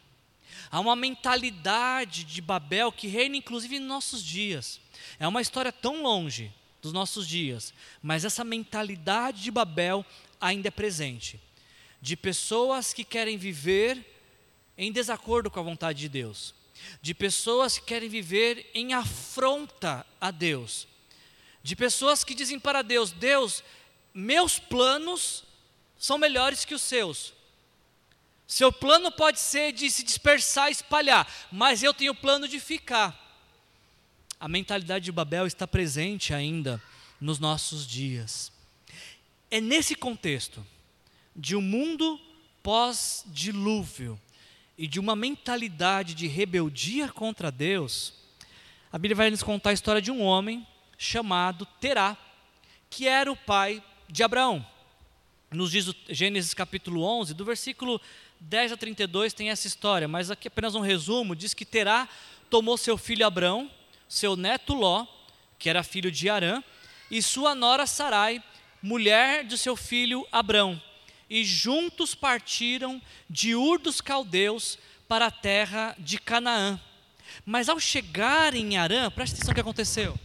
[0.72, 4.82] Há uma mentalidade de Babel que reina inclusive em nossos dias.
[5.20, 10.04] É uma história tão longe dos nossos dias, mas essa mentalidade de Babel
[10.42, 11.40] ainda é presente.
[12.02, 14.13] De pessoas que querem viver
[14.78, 16.54] em desacordo com a vontade de Deus,
[17.02, 20.88] de pessoas que querem viver em afronta a Deus,
[21.62, 23.64] de pessoas que dizem para Deus: Deus,
[24.14, 25.44] meus planos
[25.98, 27.34] são melhores que os seus.
[28.46, 33.20] Seu plano pode ser de se dispersar, espalhar, mas eu tenho plano de ficar.
[34.40, 36.82] A mentalidade de Babel está presente ainda
[37.20, 38.52] nos nossos dias.
[39.50, 40.66] É nesse contexto
[41.34, 42.20] de um mundo
[42.62, 44.20] pós-dilúvio
[44.78, 48.14] e de uma mentalidade de rebeldia contra Deus,
[48.92, 50.66] a Bíblia vai nos contar a história de um homem
[50.98, 52.18] chamado Terá,
[52.90, 54.66] que era o pai de Abraão.
[55.52, 58.02] Nos diz o Gênesis capítulo 11, do versículo
[58.40, 62.10] 10 a 32 tem essa história, mas aqui apenas um resumo, diz que Terá
[62.50, 63.70] tomou seu filho Abrão,
[64.08, 65.06] seu neto Ló,
[65.58, 66.64] que era filho de Arã,
[67.10, 68.44] e sua nora Sarai,
[68.82, 70.82] mulher de seu filho Abrão,
[71.34, 76.80] e juntos partiram de Ur dos Caldeus para a terra de Canaã.
[77.46, 80.20] Mas ao chegarem em Arã, preste atenção o que aconteceu.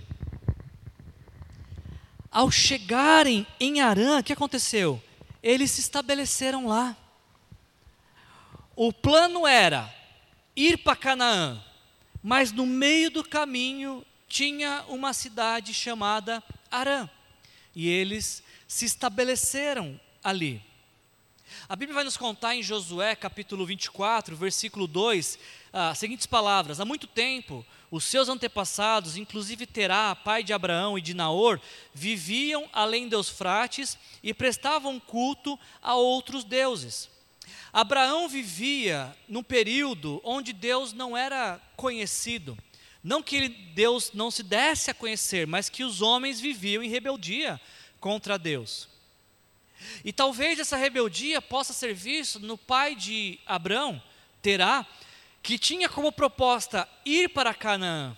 [2.30, 5.02] Ao chegarem em Arã, o que aconteceu?
[5.42, 6.96] eles se estabeleceram lá.
[8.74, 9.92] O plano era
[10.54, 11.62] ir para Canaã,
[12.22, 17.08] mas no meio do caminho tinha uma cidade chamada Arã,
[17.74, 20.67] e eles se estabeleceram ali.
[21.68, 25.38] A Bíblia vai nos contar em Josué capítulo 24, versículo 2,
[25.72, 31.02] as seguintes palavras: Há muito tempo, os seus antepassados, inclusive Terá, pai de Abraão e
[31.02, 31.60] de Naor,
[31.94, 37.08] viviam além dos frates e prestavam culto a outros deuses.
[37.72, 42.56] Abraão vivia num período onde Deus não era conhecido.
[43.02, 47.60] Não que Deus não se desse a conhecer, mas que os homens viviam em rebeldia
[48.00, 48.88] contra Deus.
[50.04, 54.02] E talvez essa rebeldia possa ser vista no pai de Abraão,
[54.40, 54.86] Terá,
[55.42, 58.16] que tinha como proposta ir para Canaã,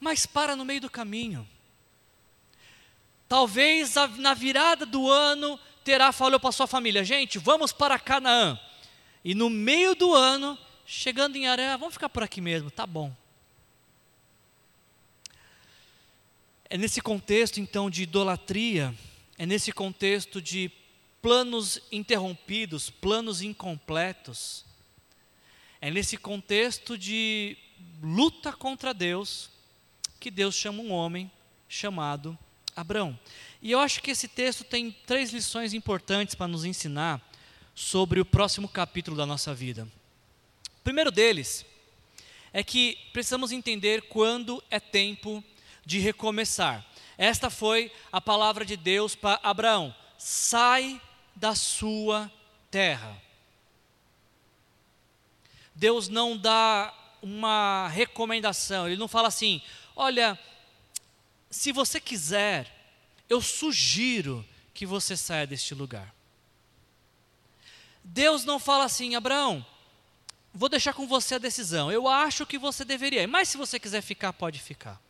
[0.00, 1.48] mas para no meio do caminho.
[3.28, 8.58] Talvez na virada do ano Terá falou para sua família: gente, vamos para Canaã.
[9.24, 13.14] E no meio do ano, chegando em Arã, vamos ficar por aqui mesmo, tá bom.
[16.70, 18.94] É nesse contexto então de idolatria,
[19.38, 20.70] é nesse contexto de
[21.22, 24.64] planos interrompidos, planos incompletos,
[25.80, 27.56] é nesse contexto de
[28.02, 29.48] luta contra Deus
[30.18, 31.30] que Deus chama um homem
[31.68, 32.36] chamado
[32.74, 33.18] Abraão.
[33.62, 37.22] E eu acho que esse texto tem três lições importantes para nos ensinar
[37.74, 39.86] sobre o próximo capítulo da nossa vida.
[40.80, 41.64] O primeiro deles
[42.52, 45.44] é que precisamos entender quando é tempo
[45.86, 46.84] de recomeçar.
[47.18, 51.02] Esta foi a palavra de Deus para Abraão: sai
[51.34, 52.30] da sua
[52.70, 53.20] terra.
[55.74, 59.60] Deus não dá uma recomendação, Ele não fala assim:
[59.96, 60.38] olha,
[61.50, 62.72] se você quiser,
[63.28, 66.14] eu sugiro que você saia deste lugar.
[68.04, 69.64] Deus não fala assim, Abraão,
[70.54, 74.02] vou deixar com você a decisão, eu acho que você deveria, mas se você quiser
[74.02, 75.00] ficar, pode ficar.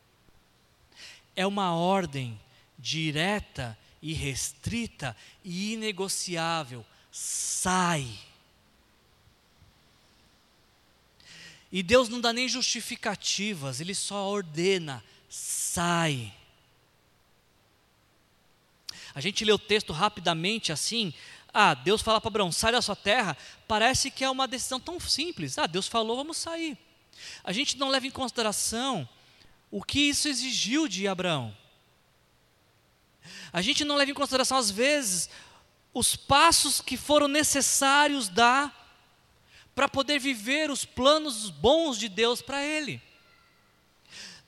[1.39, 2.37] É uma ordem
[2.77, 8.05] direta e restrita e inegociável: sai.
[11.71, 16.33] E Deus não dá nem justificativas, Ele só ordena: sai.
[19.15, 21.13] A gente lê o texto rapidamente assim.
[21.53, 23.37] Ah, Deus fala para Abraão, sai da sua terra.
[23.65, 25.57] Parece que é uma decisão tão simples.
[25.57, 26.77] Ah, Deus falou, vamos sair.
[27.45, 29.07] A gente não leva em consideração
[29.71, 31.55] o que isso exigiu de Abraão.
[33.51, 35.29] A gente não leva em consideração, às vezes,
[35.93, 38.75] os passos que foram necessários dar
[39.75, 43.01] para poder viver os planos bons de Deus para ele.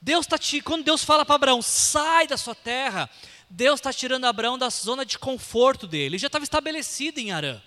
[0.00, 3.08] Deus está te, quando Deus fala para Abraão, sai da sua terra,
[3.48, 6.16] Deus está tirando Abraão da zona de conforto dele.
[6.16, 7.60] Ele já estava estabelecido em Arã.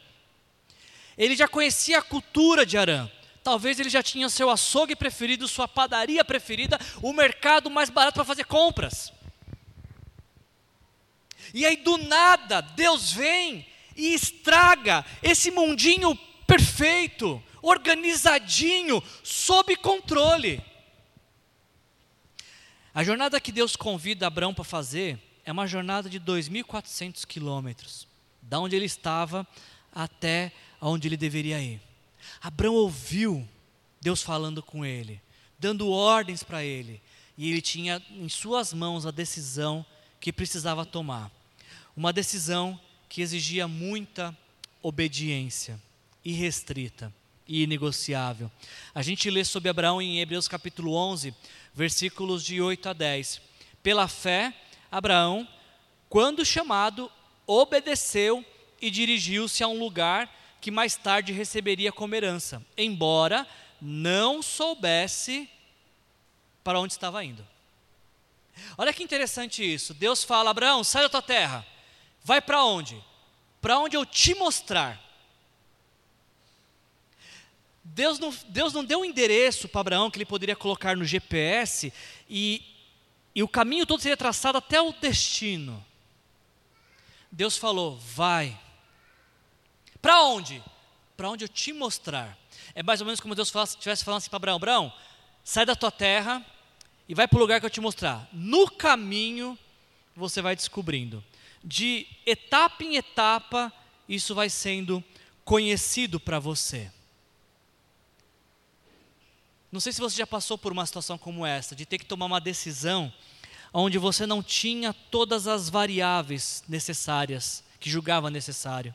[1.17, 3.09] Ele já conhecia a cultura de Arã.
[3.45, 8.25] Talvez ele já tinha seu açougue preferido, sua padaria preferida, o mercado mais barato para
[8.25, 9.13] fazer compras.
[11.53, 16.15] E aí do nada, Deus vem e estraga esse mundinho
[16.47, 20.59] perfeito, organizadinho, sob controle.
[22.95, 28.07] A jornada que Deus convida Abraão para fazer é uma jornada de 2.400 quilômetros,
[28.41, 29.47] da onde ele estava
[29.93, 31.79] até onde ele deveria ir.
[32.45, 33.47] Abraão ouviu
[33.99, 35.19] Deus falando com ele,
[35.57, 37.01] dando ordens para ele,
[37.35, 39.83] e ele tinha em suas mãos a decisão
[40.19, 41.31] que precisava tomar.
[41.97, 42.79] Uma decisão
[43.09, 44.37] que exigia muita
[44.79, 45.81] obediência,
[46.23, 47.11] irrestrita
[47.47, 48.51] e inegociável.
[48.93, 51.33] A gente lê sobre Abraão em Hebreus capítulo 11,
[51.73, 53.41] versículos de 8 a 10.
[53.81, 54.53] Pela fé,
[54.91, 55.47] Abraão,
[56.07, 57.11] quando chamado,
[57.47, 58.45] obedeceu
[58.79, 60.29] e dirigiu-se a um lugar
[60.65, 63.47] que mais tarde receberia como herança, embora
[63.79, 65.47] não soubesse
[66.63, 67.47] para onde estava indo.
[68.75, 69.93] Olha que interessante isso.
[69.93, 71.63] Deus fala: Abraão, sai da tua terra.
[72.23, 72.99] Vai para onde?
[73.61, 74.99] Para onde eu te mostrar.
[77.83, 81.93] Deus não, Deus não deu um endereço para Abraão que ele poderia colocar no GPS
[82.27, 82.65] e,
[83.35, 85.85] e o caminho todo seria traçado até o destino.
[87.31, 88.64] Deus falou: vai.
[90.05, 90.63] Para onde?
[91.17, 92.37] Para onde eu te mostrar.
[92.75, 94.93] É mais ou menos como Deus estivesse falando assim para Abraão: Abraão,
[95.43, 96.45] sai da tua terra
[97.09, 98.29] e vai para o lugar que eu te mostrar.
[98.31, 99.57] No caminho
[100.15, 101.23] você vai descobrindo.
[101.63, 103.73] De etapa em etapa,
[104.07, 105.03] isso vai sendo
[105.43, 106.91] conhecido para você.
[109.71, 112.27] Não sei se você já passou por uma situação como essa, de ter que tomar
[112.27, 113.11] uma decisão
[113.73, 118.93] onde você não tinha todas as variáveis necessárias que julgava necessário.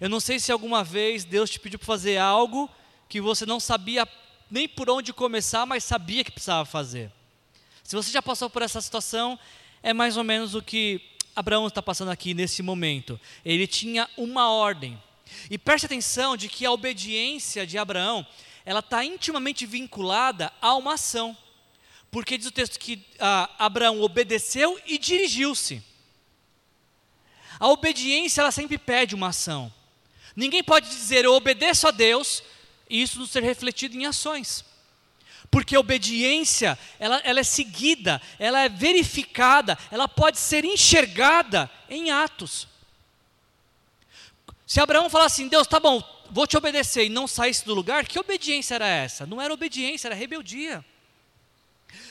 [0.00, 2.70] Eu não sei se alguma vez Deus te pediu para fazer algo
[3.08, 4.06] que você não sabia
[4.50, 7.10] nem por onde começar, mas sabia que precisava fazer.
[7.82, 9.38] Se você já passou por essa situação,
[9.82, 11.00] é mais ou menos o que
[11.34, 13.18] Abraão está passando aqui nesse momento.
[13.44, 15.00] Ele tinha uma ordem.
[15.50, 18.26] E preste atenção de que a obediência de Abraão
[18.64, 21.36] ela está intimamente vinculada a uma ação.
[22.10, 25.82] Porque diz o texto que ah, Abraão obedeceu e dirigiu-se.
[27.58, 29.72] A obediência, ela sempre pede uma ação.
[30.38, 32.44] Ninguém pode dizer, eu obedeço a Deus,
[32.88, 34.64] e isso não ser refletido em ações.
[35.50, 42.12] Porque a obediência, ela, ela é seguida, ela é verificada, ela pode ser enxergada em
[42.12, 42.68] atos.
[44.64, 48.06] Se Abraão falar assim, Deus, tá bom, vou te obedecer e não saísse do lugar,
[48.06, 49.26] que obediência era essa?
[49.26, 50.84] Não era obediência, era rebeldia.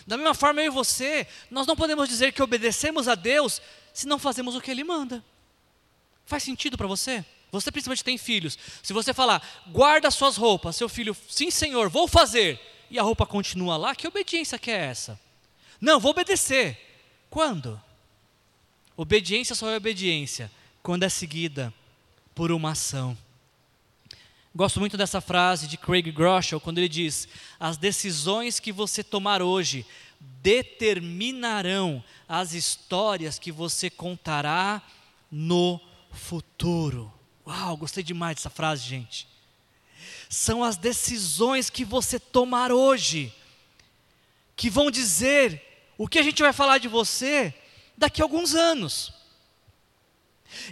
[0.06, 3.62] Da mesma forma, eu e você, nós não podemos dizer que obedecemos a Deus
[3.94, 5.24] se não fazemos o que Ele manda.
[6.26, 7.24] Faz sentido para você?
[7.52, 8.58] Você principalmente tem filhos.
[8.84, 13.26] Se você falar, guarda suas roupas, seu filho, sim senhor, vou fazer, e a roupa
[13.26, 15.20] continua lá, que obediência que é essa?
[15.80, 16.78] Não, vou obedecer.
[17.30, 17.82] Quando?
[18.96, 21.74] Obediência só é obediência quando é seguida
[22.34, 23.18] por uma ação.
[24.56, 27.28] Gosto muito dessa frase de Craig Groeschel, quando ele diz:
[27.60, 29.86] As decisões que você tomar hoje
[30.42, 34.82] determinarão as histórias que você contará
[35.32, 35.80] no
[36.12, 37.14] futuro.
[37.48, 39.26] Uau, gostei demais dessa frase, gente.
[40.30, 43.34] São as decisões que você tomar hoje
[44.54, 45.64] que vão dizer
[45.98, 47.54] o que a gente vai falar de você
[47.98, 49.14] daqui a alguns anos.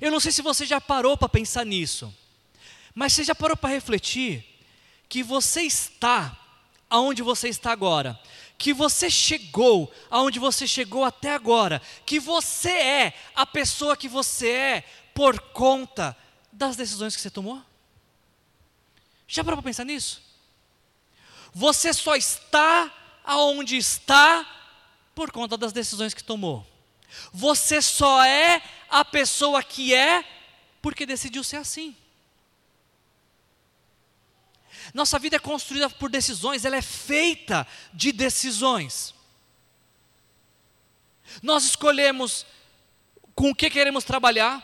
[0.01, 2.13] Eu não sei se você já parou para pensar nisso.
[2.93, 4.45] Mas você já parou para refletir
[5.07, 6.37] que você está
[6.89, 8.19] aonde você está agora,
[8.57, 14.49] que você chegou aonde você chegou até agora, que você é a pessoa que você
[14.49, 14.83] é
[15.13, 16.15] por conta
[16.55, 17.61] das decisões que você tomou?
[19.27, 20.21] Já parou para pensar nisso?
[21.53, 22.91] Você só está
[23.23, 24.45] aonde está
[25.13, 26.65] por conta das decisões que tomou.
[27.31, 30.23] Você só é a pessoa que é
[30.81, 31.95] porque decidiu ser assim.
[34.93, 39.13] Nossa vida é construída por decisões, ela é feita de decisões.
[41.41, 42.45] Nós escolhemos
[43.33, 44.63] com o que queremos trabalhar,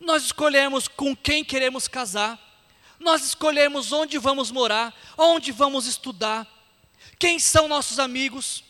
[0.00, 2.38] nós escolhemos com quem queremos casar,
[2.98, 6.46] nós escolhemos onde vamos morar, onde vamos estudar,
[7.18, 8.64] quem são nossos amigos.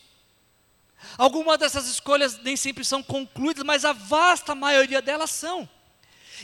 [1.17, 5.67] Algumas dessas escolhas nem sempre são concluídas, mas a vasta maioria delas são.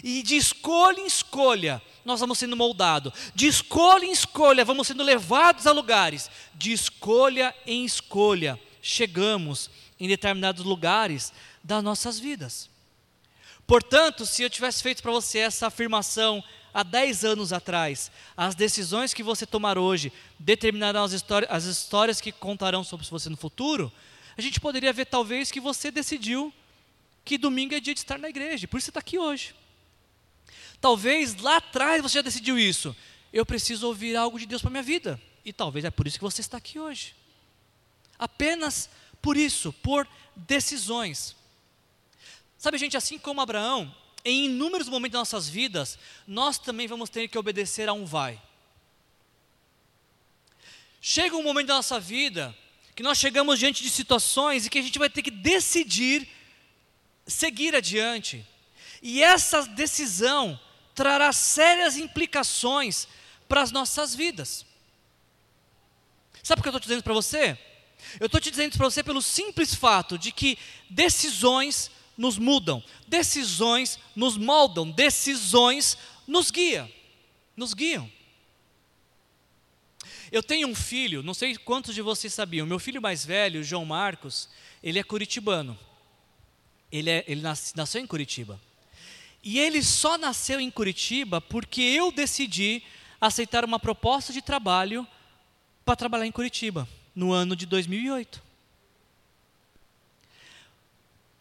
[0.04, 3.14] E de escolha em escolha, nós vamos sendo moldados.
[3.34, 6.30] De escolha em escolha, vamos sendo levados a lugares.
[6.54, 9.70] De escolha em escolha, chegamos
[10.00, 11.32] em determinados lugares
[11.64, 12.70] das nossas vidas.
[13.68, 16.44] Portanto, se eu tivesse feito para você essa afirmação
[16.74, 22.22] há 10 anos atrás, as decisões que você tomar hoje determinarão as, histórias, as histórias
[22.22, 23.92] que contarão sobre você no futuro,
[24.38, 26.54] a gente poderia ver talvez que você decidiu
[27.24, 29.56] que domingo é dia de estar na igreja, por isso você está aqui hoje.
[30.80, 32.96] Talvez lá atrás você já decidiu isso.
[33.34, 35.20] Eu preciso ouvir algo de Deus para minha vida.
[35.44, 37.16] E talvez é por isso que você está aqui hoje.
[38.20, 38.90] Apenas
[39.22, 41.36] por isso, por decisões.
[42.66, 47.28] Sabe, gente, assim como Abraão, em inúmeros momentos das nossas vidas, nós também vamos ter
[47.28, 48.42] que obedecer a um vai.
[51.00, 52.58] Chega um momento da nossa vida
[52.96, 56.28] que nós chegamos diante de situações e que a gente vai ter que decidir
[57.28, 58.44] seguir adiante.
[59.00, 60.60] E essa decisão
[60.96, 63.08] trará sérias implicações
[63.48, 64.66] para as nossas vidas.
[66.42, 67.56] Sabe o que eu estou dizendo para você?
[68.20, 70.58] Eu estou te dizendo para você pelo simples fato de que
[70.90, 75.98] decisões nos mudam, decisões nos moldam, decisões
[76.28, 76.90] nos guiam,
[77.56, 78.10] nos guiam.
[80.32, 83.86] Eu tenho um filho, não sei quantos de vocês sabiam, meu filho mais velho, João
[83.86, 84.50] Marcos,
[84.82, 85.78] ele é curitibano.
[86.92, 88.60] Ele, é, ele nasceu em Curitiba.
[89.44, 92.82] E ele só nasceu em Curitiba porque eu decidi
[93.20, 95.08] aceitar uma proposta de trabalho
[95.84, 98.45] para trabalhar em Curitiba, no ano de 2008.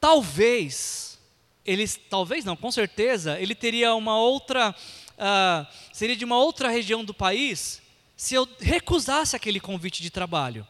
[0.05, 1.19] Talvez,
[1.65, 4.77] ele, talvez não, com certeza, ele teria uma outra,
[5.13, 7.81] uh, seria de uma outra região do país
[8.15, 10.69] se eu recusasse aquele convite de trabalho.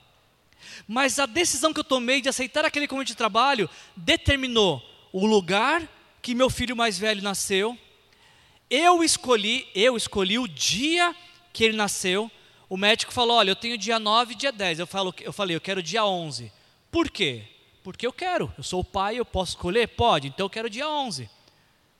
[0.86, 4.80] Mas a decisão que eu tomei de aceitar aquele convite de trabalho determinou
[5.12, 5.82] o lugar
[6.22, 7.76] que meu filho mais velho nasceu.
[8.70, 11.12] Eu escolhi, eu escolhi o dia
[11.52, 12.30] que ele nasceu.
[12.68, 14.78] O médico falou: "Olha, eu tenho dia 9 e dia 10".
[14.78, 16.52] Eu falo, eu falei: "Eu quero dia 11".
[16.88, 17.48] Por quê?
[17.84, 19.88] Porque eu quero, eu sou o pai, eu posso escolher?
[19.88, 21.28] Pode, então eu quero dia 11.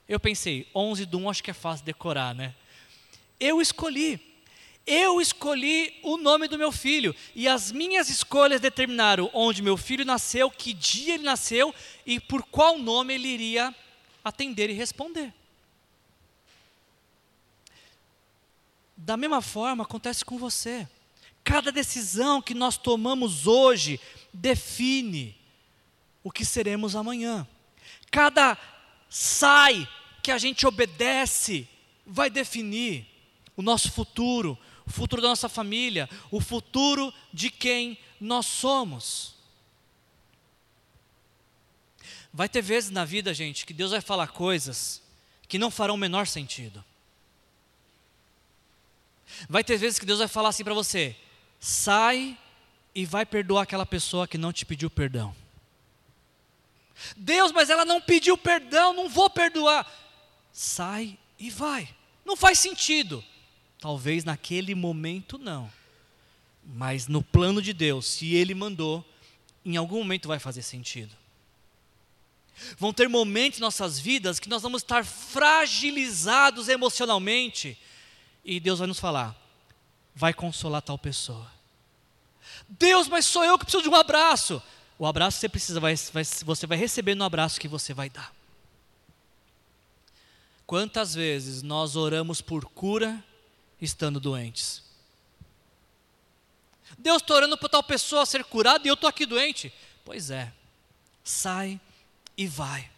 [0.09, 2.55] Eu pensei, 11 do 1 acho que é fácil decorar, né?
[3.39, 4.19] Eu escolhi,
[4.87, 10.07] eu escolhi o nome do meu filho, e as minhas escolhas determinaram onde meu filho
[10.07, 11.75] nasceu, que dia ele nasceu
[12.07, 13.75] e por qual nome ele iria
[14.25, 15.35] atender e responder.
[18.97, 20.89] Da mesma forma acontece com você.
[21.43, 24.01] Cada decisão que nós tomamos hoje
[24.33, 25.44] define
[26.25, 27.47] o que seremos amanhã.
[28.11, 28.59] Cada
[29.09, 29.87] sai
[30.23, 31.69] que a gente obedece
[32.07, 33.07] vai definir
[33.55, 39.35] o nosso futuro, o futuro da nossa família, o futuro de quem nós somos.
[42.33, 45.03] Vai ter vezes na vida, gente, que Deus vai falar coisas
[45.47, 46.83] que não farão o menor sentido.
[49.49, 51.15] Vai ter vezes que Deus vai falar assim para você:
[51.61, 52.37] sai
[52.95, 55.35] e vai perdoar aquela pessoa que não te pediu perdão.
[57.17, 59.91] Deus, mas ela não pediu perdão, não vou perdoar.
[60.53, 61.89] Sai e vai.
[62.25, 63.23] Não faz sentido.
[63.79, 65.71] Talvez naquele momento não.
[66.65, 69.05] Mas no plano de Deus, se Ele mandou,
[69.65, 71.15] em algum momento vai fazer sentido.
[72.79, 77.77] Vão ter momentos em nossas vidas que nós vamos estar fragilizados emocionalmente.
[78.45, 79.37] E Deus vai nos falar:
[80.15, 81.53] vai consolar tal pessoa.
[82.69, 84.63] Deus, mas sou eu que preciso de um abraço.
[84.99, 88.09] O abraço que você precisa, vai, vai, você vai receber no abraço que você vai
[88.09, 88.33] dar.
[90.67, 93.23] Quantas vezes nós oramos por cura
[93.81, 94.83] estando doentes?
[96.99, 99.73] Deus está orando para tal pessoa ser curada e eu estou aqui doente.
[100.05, 100.53] Pois é,
[101.23, 101.81] sai
[102.37, 102.94] e vai.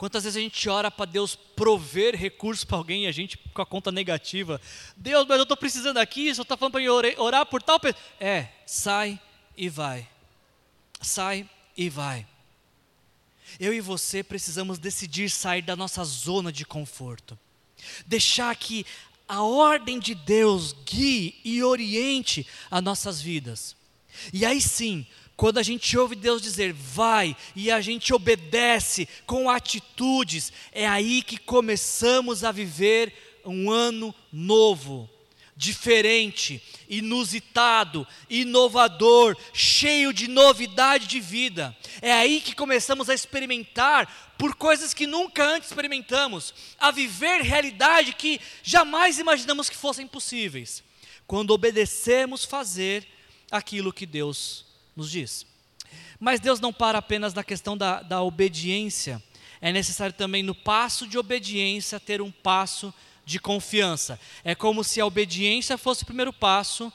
[0.00, 3.60] Quantas vezes a gente ora para Deus prover recursos para alguém e a gente com
[3.60, 4.58] a conta negativa?
[4.96, 8.02] Deus, mas eu estou precisando aqui, só está falando para eu orar por tal pessoa.
[8.18, 9.20] É, sai
[9.54, 10.08] e vai.
[11.02, 11.46] Sai
[11.76, 12.26] e vai.
[13.60, 17.38] Eu e você precisamos decidir sair da nossa zona de conforto.
[18.06, 18.86] Deixar que
[19.28, 23.76] a ordem de Deus guie e oriente as nossas vidas.
[24.32, 25.06] E aí sim,
[25.40, 31.22] quando a gente ouve Deus dizer vai e a gente obedece com atitudes, é aí
[31.22, 35.08] que começamos a viver um ano novo,
[35.56, 41.74] diferente, inusitado, inovador, cheio de novidade de vida.
[42.02, 48.12] É aí que começamos a experimentar por coisas que nunca antes experimentamos, a viver realidade
[48.12, 50.84] que jamais imaginamos que fossem possíveis.
[51.26, 53.08] Quando obedecemos fazer
[53.50, 55.46] aquilo que Deus nos diz.
[56.18, 59.22] Mas Deus não para apenas na questão da, da obediência,
[59.60, 62.92] é necessário também no passo de obediência ter um passo
[63.24, 64.18] de confiança.
[64.44, 66.92] É como se a obediência fosse o primeiro passo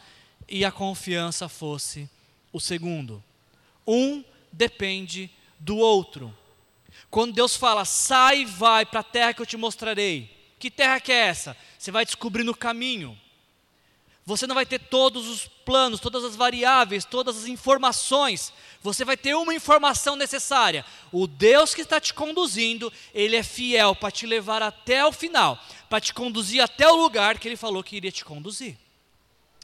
[0.48, 2.10] e a confiança fosse
[2.52, 3.24] o segundo.
[3.88, 5.30] Um depende
[5.60, 6.36] do outro.
[7.10, 10.30] Quando Deus fala, sai e vai para a terra que eu te mostrarei.
[10.60, 11.56] Que terra que é essa?
[11.78, 13.20] Você vai descobrir no caminho.
[14.28, 18.52] Você não vai ter todos os planos, todas as variáveis, todas as informações.
[18.82, 20.84] Você vai ter uma informação necessária.
[21.12, 25.64] O Deus que está te conduzindo, Ele é fiel para te levar até o final,
[25.88, 28.76] para te conduzir até o lugar que Ele falou que iria te conduzir.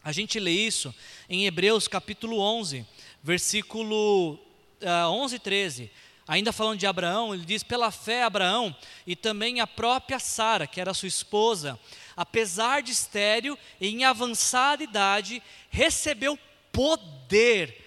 [0.04, 0.94] A gente lê isso
[1.28, 2.86] em Hebreus capítulo 11,
[3.24, 5.92] versículo uh, 11 e 13.
[6.28, 10.80] Ainda falando de Abraão, ele diz: pela fé, Abraão e também a própria Sara, que
[10.80, 11.80] era sua esposa,
[12.16, 16.38] apesar de estéril e em avançada idade, recebeu
[16.72, 17.78] poder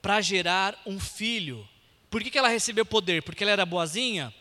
[0.00, 1.66] para gerar um filho.
[2.10, 3.22] Por que, que ela recebeu poder?
[3.22, 4.32] Porque ela era boazinha?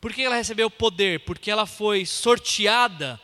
[0.00, 1.20] Por que ela recebeu poder?
[1.20, 3.20] Porque ela foi sorteada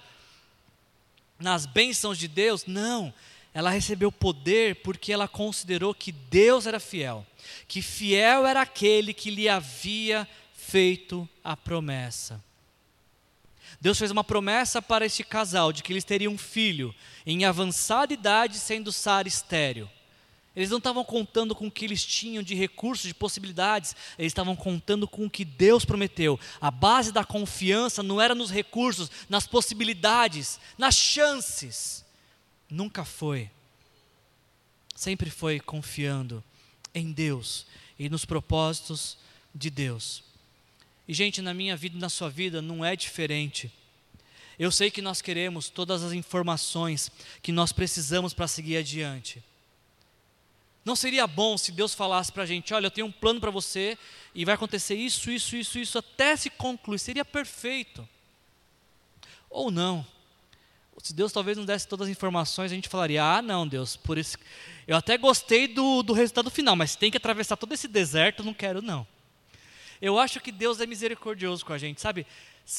[1.38, 2.64] nas bênçãos de Deus?
[2.66, 3.12] Não.
[3.52, 7.26] Ela recebeu poder porque ela considerou que Deus era fiel,
[7.66, 12.42] que fiel era aquele que lhe havia feito a promessa.
[13.80, 18.12] Deus fez uma promessa para este casal de que eles teriam um filho em avançada
[18.12, 19.88] idade, sendo Sara estéreo.
[20.56, 24.56] Eles não estavam contando com o que eles tinham de recursos, de possibilidades, eles estavam
[24.56, 26.40] contando com o que Deus prometeu.
[26.60, 32.04] A base da confiança não era nos recursos, nas possibilidades, nas chances.
[32.68, 33.48] Nunca foi.
[34.96, 36.42] Sempre foi confiando
[36.92, 37.64] em Deus
[37.96, 39.16] e nos propósitos
[39.54, 40.24] de Deus.
[41.08, 43.72] E, gente, na minha vida e na sua vida não é diferente.
[44.58, 47.10] Eu sei que nós queremos todas as informações
[47.42, 49.42] que nós precisamos para seguir adiante.
[50.84, 53.50] Não seria bom se Deus falasse para a gente: olha, eu tenho um plano para
[53.50, 53.96] você
[54.34, 56.98] e vai acontecer isso, isso, isso, isso, até se concluir.
[56.98, 58.06] Seria perfeito.
[59.48, 60.06] Ou não.
[61.02, 64.18] Se Deus talvez não desse todas as informações, a gente falaria: ah, não, Deus, por
[64.18, 64.36] isso.
[64.86, 68.52] Eu até gostei do, do resultado final, mas tem que atravessar todo esse deserto, não
[68.52, 69.06] quero, não.
[70.00, 72.26] Eu acho que Deus é misericordioso com a gente, sabe?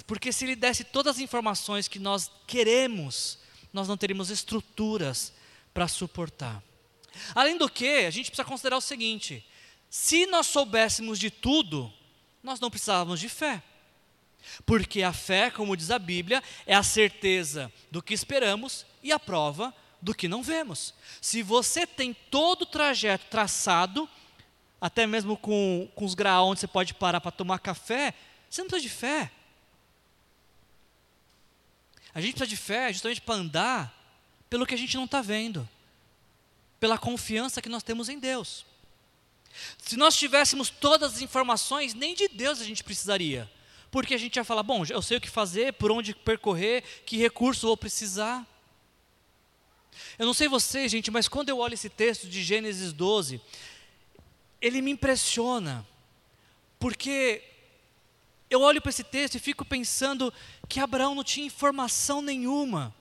[0.05, 3.39] Porque se Ele desse todas as informações que nós queremos,
[3.74, 5.34] nós não teríamos estruturas
[5.74, 6.63] para suportar.
[7.34, 9.45] Além do que, a gente precisa considerar o seguinte:
[9.89, 11.91] se nós soubéssemos de tudo,
[12.43, 13.61] nós não precisávamos de fé.
[14.65, 19.20] Porque a fé, como diz a Bíblia, é a certeza do que esperamos e a
[19.20, 20.93] prova do que não vemos.
[21.22, 24.09] Se você tem todo o trajeto traçado,
[24.82, 28.13] até mesmo com, com os graus onde você pode parar para tomar café,
[28.49, 29.32] você não precisa de fé.
[32.13, 33.95] A gente precisa de fé justamente para andar
[34.49, 35.67] pelo que a gente não está vendo,
[36.80, 38.65] pela confiança que nós temos em Deus.
[39.77, 43.49] Se nós tivéssemos todas as informações, nem de Deus a gente precisaria,
[43.91, 47.17] porque a gente ia falar: bom, eu sei o que fazer, por onde percorrer, que
[47.17, 48.45] recurso vou precisar.
[50.17, 53.41] Eu não sei você, gente, mas quando eu olho esse texto de Gênesis 12,
[54.62, 55.86] ele me impressiona,
[56.78, 57.43] porque
[58.49, 60.34] eu olho para esse texto e fico pensando
[60.68, 62.93] que Abraão não tinha informação nenhuma,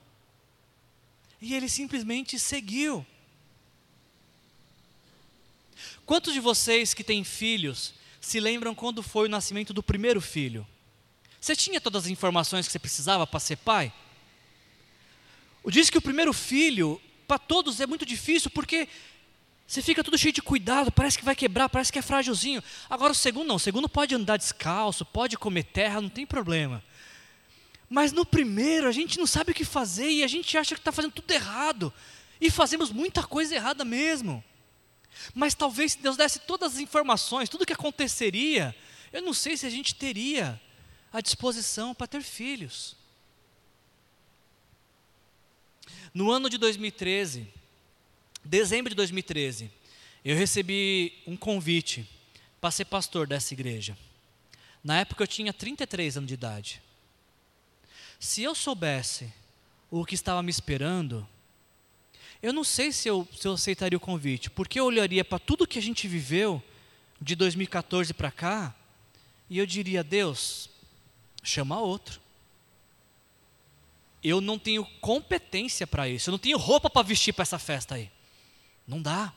[1.40, 3.06] e ele simplesmente seguiu.
[6.04, 10.66] Quantos de vocês que têm filhos se lembram quando foi o nascimento do primeiro filho?
[11.40, 13.92] Você tinha todas as informações que você precisava para ser pai?
[15.66, 18.88] Diz que o primeiro filho, para todos, é muito difícil porque
[19.68, 22.64] você fica tudo cheio de cuidado, parece que vai quebrar, parece que é frágilzinho.
[22.88, 26.82] Agora o segundo não, o segundo pode andar descalço, pode comer terra, não tem problema.
[27.86, 30.80] Mas no primeiro a gente não sabe o que fazer e a gente acha que
[30.80, 31.92] está fazendo tudo errado.
[32.40, 34.42] E fazemos muita coisa errada mesmo.
[35.34, 38.74] Mas talvez se Deus desse todas as informações, tudo o que aconteceria,
[39.12, 40.58] eu não sei se a gente teria
[41.12, 42.96] a disposição para ter filhos.
[46.14, 47.57] No ano de 2013,
[48.49, 49.70] dezembro de 2013,
[50.24, 52.09] eu recebi um convite
[52.61, 53.96] para ser pastor dessa igreja.
[54.82, 56.82] Na época eu tinha 33 anos de idade.
[58.18, 59.32] Se eu soubesse
[59.90, 61.26] o que estava me esperando,
[62.42, 65.66] eu não sei se eu, se eu aceitaria o convite, porque eu olharia para tudo
[65.66, 66.62] que a gente viveu
[67.20, 68.74] de 2014 para cá
[69.51, 70.70] e eu diria: Deus,
[71.42, 72.20] chama outro
[74.22, 77.94] eu não tenho competência para isso, eu não tenho roupa para vestir para essa festa
[77.94, 78.11] aí.
[78.89, 79.32] Não dá.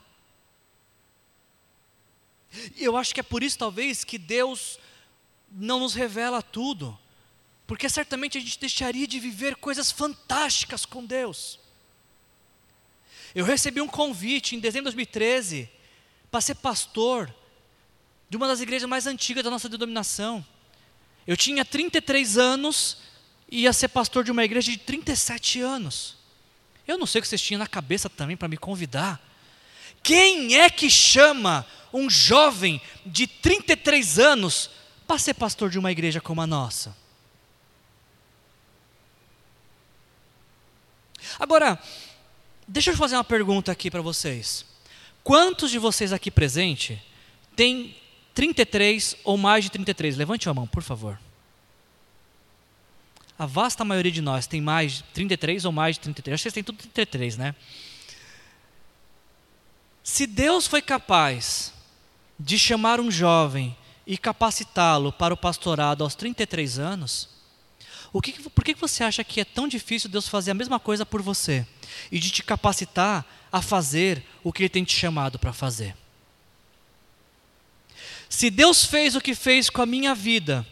[2.78, 4.80] E eu acho que é por isso, talvez, que Deus
[5.52, 6.98] não nos revela tudo,
[7.68, 11.60] porque certamente a gente deixaria de viver coisas fantásticas com Deus.
[13.36, 15.70] Eu recebi um convite em dezembro de 2013
[16.30, 17.34] para ser pastor
[18.30, 20.46] de uma das igrejas mais antigas da nossa denominação.
[21.28, 22.98] Eu tinha 33 anos
[23.50, 26.18] e ia ser pastor de uma igreja de 37 anos.
[26.88, 29.31] Eu não sei o que vocês tinham na cabeça também para me convidar.
[30.04, 34.70] Quem é que chama um jovem de 33 anos
[35.06, 36.96] para ser pastor de uma igreja como a nossa?
[41.40, 41.80] Agora,
[42.68, 44.66] deixa eu fazer uma pergunta aqui para vocês.
[45.24, 46.98] Quantos de vocês aqui presentes
[47.56, 47.96] têm
[48.34, 50.18] 33 ou mais de 33?
[50.18, 51.20] Levante a mão, por favor.
[53.38, 56.34] A vasta maioria de nós tem mais de 33 ou mais de 33.
[56.34, 57.56] Acho que vocês têm tudo 33, né?
[60.04, 61.74] Se Deus foi capaz
[62.40, 63.76] de chamar um jovem
[64.06, 67.30] e capacitá-lo para o pastorado aos 33 anos,
[68.12, 71.06] o que, por que você acha que é tão difícil Deus fazer a mesma coisa
[71.06, 71.66] por você
[72.12, 75.96] e de te capacitar a fazer o que Ele tem te chamado para fazer?
[78.28, 80.66] Se Deus fez o que fez com a minha vida,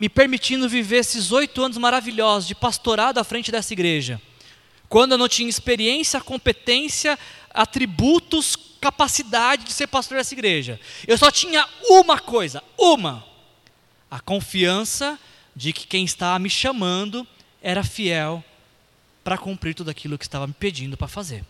[0.00, 4.20] me permitindo viver esses oito anos maravilhosos de pastorado à frente dessa igreja,
[4.88, 7.18] quando eu não tinha experiência, competência,
[7.58, 13.26] atributos, capacidade de ser pastor dessa igreja, eu só tinha uma coisa, uma:
[14.08, 15.18] a confiança
[15.56, 17.26] de que quem estava me chamando
[17.60, 18.44] era fiel
[19.24, 21.44] para cumprir tudo aquilo que estava me pedindo para fazer.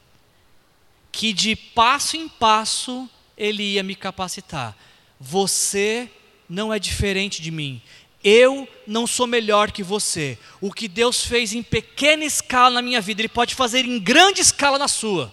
[1.12, 4.74] Que de passo em passo ele ia me capacitar.
[5.20, 6.10] Você
[6.48, 7.82] não é diferente de mim.
[8.24, 10.38] Eu não sou melhor que você.
[10.58, 14.40] O que Deus fez em pequena escala na minha vida, Ele pode fazer em grande
[14.40, 15.32] escala na sua.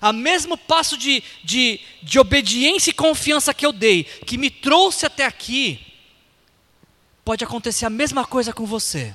[0.00, 5.04] A mesmo passo de, de, de obediência e confiança que eu dei, que me trouxe
[5.04, 5.78] até aqui,
[7.24, 9.14] pode acontecer a mesma coisa com você.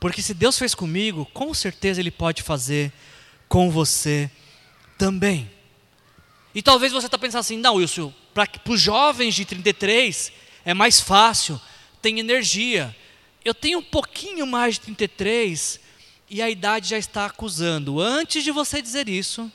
[0.00, 2.92] Porque se Deus fez comigo, com certeza Ele pode fazer
[3.48, 4.30] com você
[4.98, 5.50] também.
[6.54, 10.32] E talvez você está pensando assim, não, Wilson, para os jovens de 33
[10.64, 11.60] é mais fácil,
[12.00, 12.94] tem energia.
[13.44, 15.80] Eu tenho um pouquinho mais de 33
[16.30, 18.00] e a idade já está acusando.
[18.00, 19.50] Antes de você dizer isso,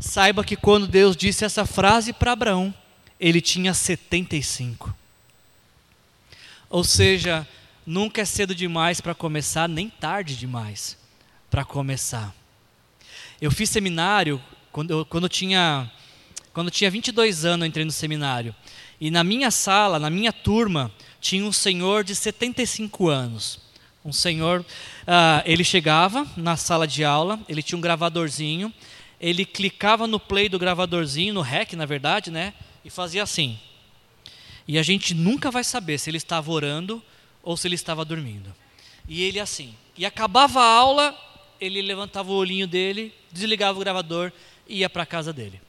[0.00, 2.74] saiba que quando Deus disse essa frase para Abraão,
[3.20, 4.92] ele tinha 75.
[6.68, 7.46] Ou seja,
[7.84, 10.96] nunca é cedo demais para começar, nem tarde demais
[11.50, 12.34] para começar.
[13.40, 14.42] Eu fiz seminário
[14.72, 15.90] quando eu, quando eu tinha
[16.52, 18.54] quando eu tinha 22 anos, eu entrei no seminário.
[19.00, 20.90] E na minha sala, na minha turma,
[21.20, 23.60] tinha um senhor de 75 anos.
[24.04, 28.72] Um senhor, uh, ele chegava na sala de aula, ele tinha um gravadorzinho,
[29.20, 32.54] ele clicava no play do gravadorzinho, no REC, na verdade, né?
[32.84, 33.58] E fazia assim.
[34.66, 37.02] E a gente nunca vai saber se ele estava orando
[37.42, 38.54] ou se ele estava dormindo.
[39.06, 39.74] E ele assim.
[39.96, 41.18] E acabava a aula,
[41.60, 44.32] ele levantava o olhinho dele, desligava o gravador
[44.66, 45.60] e ia para a casa dele.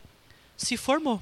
[0.56, 1.22] Se formou.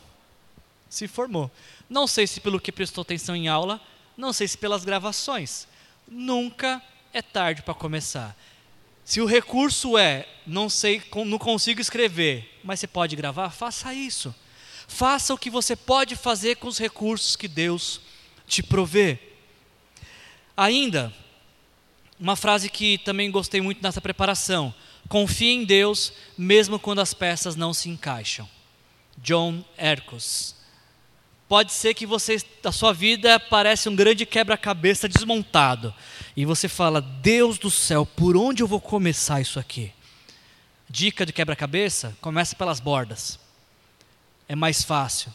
[0.89, 1.49] Se formou.
[1.89, 3.82] Não sei se pelo que prestou atenção em aula,
[4.15, 5.67] não sei se pelas gravações.
[6.07, 8.36] Nunca é tarde para começar.
[9.10, 14.36] Se o recurso é não sei, não consigo escrever, mas você pode gravar, faça isso.
[14.88, 18.01] Faça o que você pode fazer com os recursos que Deus
[18.45, 19.18] te provê.
[20.55, 21.12] Ainda,
[22.20, 24.72] uma frase que também gostei muito nessa preparação:
[25.07, 28.47] confie em Deus, mesmo quando as peças não se encaixam.
[29.18, 30.53] John Ercos.
[31.47, 35.91] Pode ser que você, a sua vida parece um grande quebra-cabeça desmontado.
[36.39, 39.91] E você fala, Deus do céu, por onde eu vou começar isso aqui?
[40.89, 43.37] Dica de quebra-cabeça: começa pelas bordas
[44.49, 45.31] é mais fácil.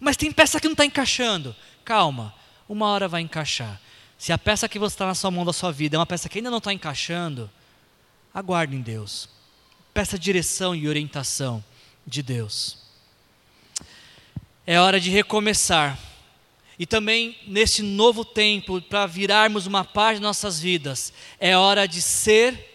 [0.00, 1.54] Mas tem peça que não está encaixando.
[1.84, 2.34] Calma,
[2.68, 3.80] uma hora vai encaixar.
[4.18, 6.28] Se a peça que você está na sua mão da sua vida é uma peça
[6.28, 7.48] que ainda não está encaixando,
[8.32, 9.28] aguarde em Deus.
[9.92, 11.62] Peça direção e orientação
[12.04, 12.78] de Deus.
[14.66, 15.96] É hora de recomeçar.
[16.78, 22.02] E também nesse novo tempo, para virarmos uma página de nossas vidas, é hora de
[22.02, 22.72] ser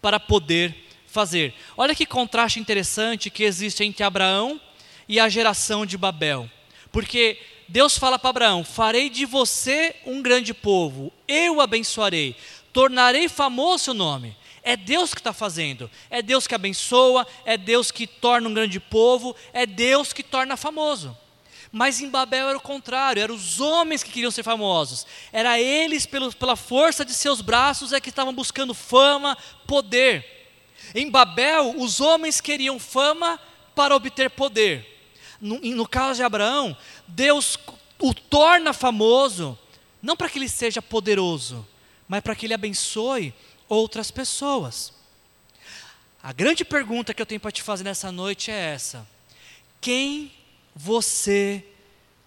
[0.00, 0.74] para poder
[1.06, 1.54] fazer.
[1.76, 4.60] Olha que contraste interessante que existe entre Abraão
[5.06, 6.50] e a geração de Babel.
[6.90, 7.38] Porque
[7.68, 12.34] Deus fala para Abraão: Farei de você um grande povo, eu o abençoarei,
[12.72, 14.36] tornarei famoso seu nome.
[14.64, 18.78] É Deus que está fazendo, é Deus que abençoa, é Deus que torna um grande
[18.78, 21.16] povo, é Deus que torna famoso.
[21.72, 26.04] Mas em Babel era o contrário, eram os homens que queriam ser famosos, era eles,
[26.04, 30.24] pelo, pela força de seus braços, é que estavam buscando fama, poder.
[30.94, 33.40] Em Babel, os homens queriam fama
[33.74, 34.92] para obter poder
[35.42, 37.58] no, no caso de Abraão, Deus
[37.98, 39.58] o torna famoso,
[40.00, 41.66] não para que ele seja poderoso,
[42.06, 43.34] mas para que ele abençoe
[43.68, 44.92] outras pessoas.
[46.22, 49.06] A grande pergunta que eu tenho para te fazer nessa noite é essa:
[49.80, 50.32] quem
[50.74, 51.64] você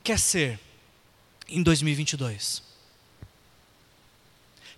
[0.04, 0.60] quer ser
[1.48, 2.62] em 2022?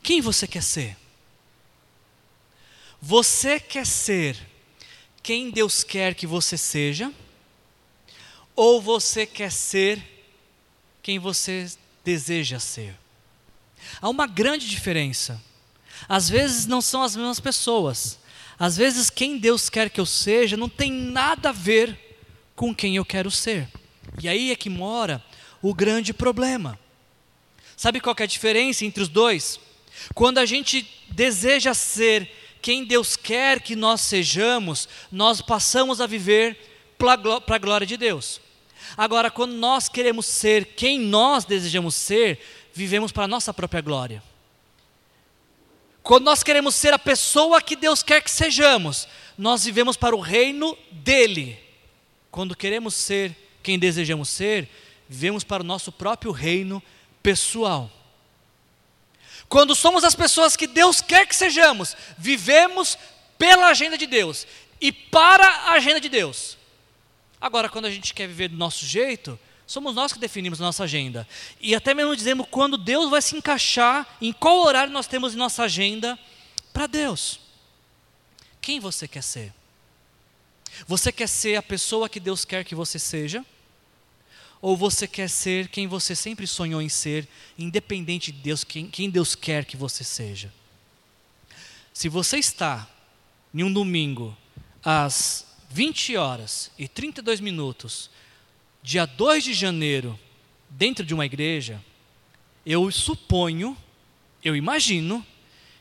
[0.02, 0.98] Quem você quer ser?
[3.02, 4.38] Você quer ser
[5.22, 7.14] quem Deus quer que você seja?
[8.56, 10.02] Ou você quer ser
[11.04, 11.70] quem você
[12.04, 12.98] deseja ser?
[14.02, 15.44] Há uma grande diferença.
[16.08, 18.18] Às vezes não são as mesmas pessoas.
[18.58, 22.07] Às vezes quem Deus quer que eu seja não tem nada a ver
[22.58, 23.70] com quem eu quero ser.
[24.20, 25.24] E aí é que mora
[25.62, 26.78] o grande problema.
[27.78, 29.60] Sabe qual é a diferença entre os dois?
[30.16, 32.30] Quando a gente deseja ser
[32.60, 36.58] quem Deus quer que nós sejamos, nós passamos a viver
[36.98, 37.14] para
[37.56, 38.42] a glória de Deus.
[38.98, 42.40] Agora, quando nós queremos ser quem nós desejamos ser,
[42.74, 44.24] vivemos para a nossa própria glória.
[46.02, 50.20] Quando nós queremos ser a pessoa que Deus quer que sejamos, nós vivemos para o
[50.20, 51.67] reino dEle.
[52.32, 54.70] Quando queremos ser quem desejamos ser,
[55.10, 56.82] vivemos para o nosso próprio reino
[57.22, 57.92] pessoal.
[59.50, 62.98] Quando somos as pessoas que Deus quer que sejamos, vivemos
[63.38, 64.46] pela agenda de Deus
[64.82, 66.58] e para a agenda de Deus.
[67.40, 70.84] Agora, quando a gente quer viver do nosso jeito, somos nós que definimos a nossa
[70.84, 71.28] agenda.
[71.62, 75.38] E até mesmo dizemos quando Deus vai se encaixar, em qual horário nós temos em
[75.38, 76.18] nossa agenda
[76.74, 77.40] para Deus.
[78.60, 79.54] Quem você quer ser?
[80.88, 83.46] Você quer ser a pessoa que Deus quer que você seja?
[84.62, 89.10] Ou você quer ser quem você sempre sonhou em ser, independente de Deus, quem, quem
[89.10, 90.54] Deus quer que você seja?
[91.94, 92.88] Se você está
[93.54, 94.36] em um domingo
[94.84, 98.10] às 20 horas e 32 minutos,
[98.82, 100.20] dia 2 de janeiro,
[100.70, 101.84] dentro de uma igreja,
[102.66, 103.78] eu suponho,
[104.44, 105.26] eu imagino,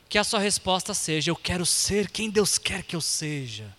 [0.09, 3.75] que a sua resposta seja: Eu quero ser quem Deus quer que eu seja.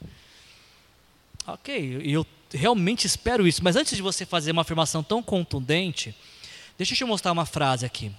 [1.51, 3.65] Ok, eu realmente espero isso.
[3.65, 6.15] Mas antes de você fazer uma afirmação tão contundente,
[6.77, 8.13] deixa eu te mostrar uma frase aqui.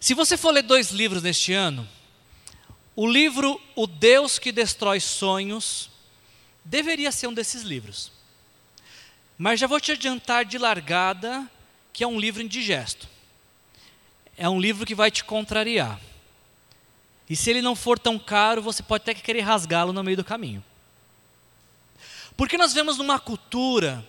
[0.00, 1.86] Se você for ler dois livros neste ano,
[2.96, 5.88] o livro O Deus que Destrói Sonhos
[6.64, 8.10] deveria ser um desses livros.
[9.38, 11.48] Mas já vou te adiantar de largada
[11.92, 13.08] que é um livro indigesto.
[14.36, 16.00] É um livro que vai te contrariar.
[17.30, 20.24] E se ele não for tão caro, você pode até querer rasgá-lo no meio do
[20.24, 20.64] caminho.
[22.36, 24.06] Porque nós vemos numa cultura,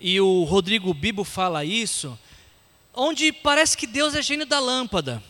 [0.00, 2.18] e o Rodrigo Bibo fala isso,
[2.94, 5.22] onde parece que Deus é gênio da lâmpada,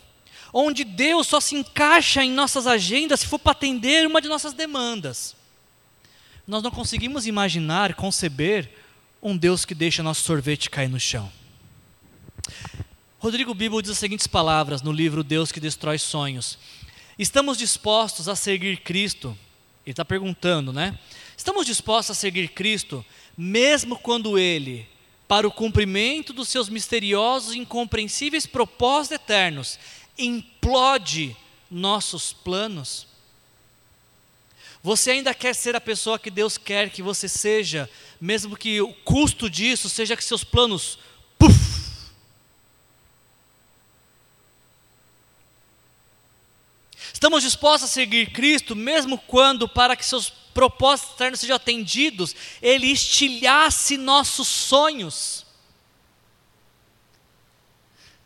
[0.52, 4.52] onde Deus só se encaixa em nossas agendas se for para atender uma de nossas
[4.52, 5.34] demandas.
[6.46, 8.70] Nós não conseguimos imaginar, conceber
[9.22, 11.30] um Deus que deixa nosso sorvete cair no chão.
[13.18, 16.56] Rodrigo Bibo diz as seguintes palavras no livro Deus que Destrói Sonhos:
[17.18, 19.36] Estamos dispostos a seguir Cristo.
[19.84, 20.98] Ele está perguntando, né?
[21.38, 24.88] Estamos dispostos a seguir Cristo, mesmo quando Ele,
[25.28, 29.78] para o cumprimento dos seus misteriosos e incompreensíveis propósitos eternos,
[30.18, 31.36] implode
[31.70, 33.06] nossos planos?
[34.82, 37.88] Você ainda quer ser a pessoa que Deus quer que você seja,
[38.20, 40.98] mesmo que o custo disso seja que seus planos,
[41.38, 41.78] puff,
[47.12, 52.88] Estamos dispostos a seguir Cristo, mesmo quando, para que seus propósitos eternos sejam atendidos, Ele
[52.88, 55.46] estilhasse nossos sonhos.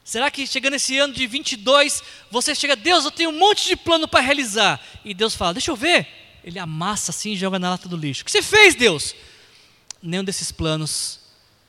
[0.03, 3.76] Será que chegando esse ano de 22, você chega, Deus, eu tenho um monte de
[3.76, 4.80] plano para realizar.
[5.05, 6.09] E Deus fala, deixa eu ver.
[6.43, 8.22] Ele amassa assim e joga na lata do lixo.
[8.22, 9.14] O que você fez, Deus?
[10.03, 11.20] Nenhum desses planos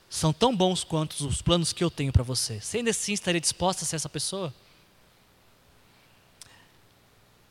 [0.10, 2.62] são tão bons quanto os planos que eu tenho para você.
[2.62, 4.54] Você ainda assim estaria disposta a ser essa pessoa?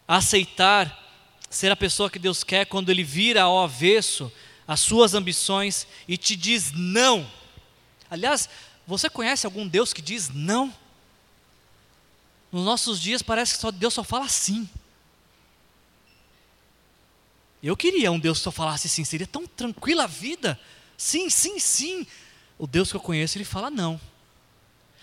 [0.09, 1.12] A aceitar
[1.53, 4.33] ser a pessoa que Deus quer quando Ele vira ao avesso
[4.67, 7.31] as suas ambições e te diz não.
[8.11, 8.49] Aliás,
[8.87, 10.75] você conhece algum Deus que diz não?
[12.51, 14.69] Nos nossos dias parece que só Deus só fala sim.
[17.63, 20.59] Eu queria um Deus que só falasse sim, seria tão tranquila a vida.
[20.97, 22.07] Sim, sim, sim.
[22.59, 24.01] O Deus que eu conheço, ele fala não.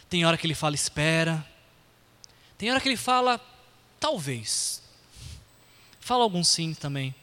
[0.09, 1.45] Tem hora que ele fala espera.
[2.57, 3.39] Tem hora que ele fala
[3.99, 4.81] talvez.
[6.09, 7.13] Fala algum sim também.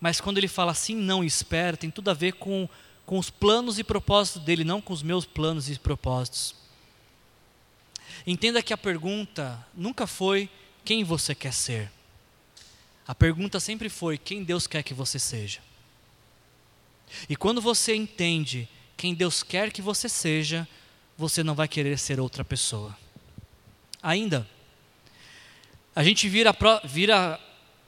[0.00, 2.66] Mas quando ele fala sim, não espera, tem tudo a ver com,
[3.04, 6.54] com os planos e propósitos dele, não com os meus planos e propósitos.
[8.26, 10.48] Entenda que a pergunta nunca foi
[10.86, 11.92] quem você quer ser.
[13.06, 15.60] A pergunta sempre foi quem Deus quer que você seja.
[17.28, 20.66] E quando você entende quem Deus quer que você seja,
[21.14, 22.96] você não vai querer ser outra pessoa.
[24.02, 24.48] Ainda,
[25.94, 27.38] a gente vira, vira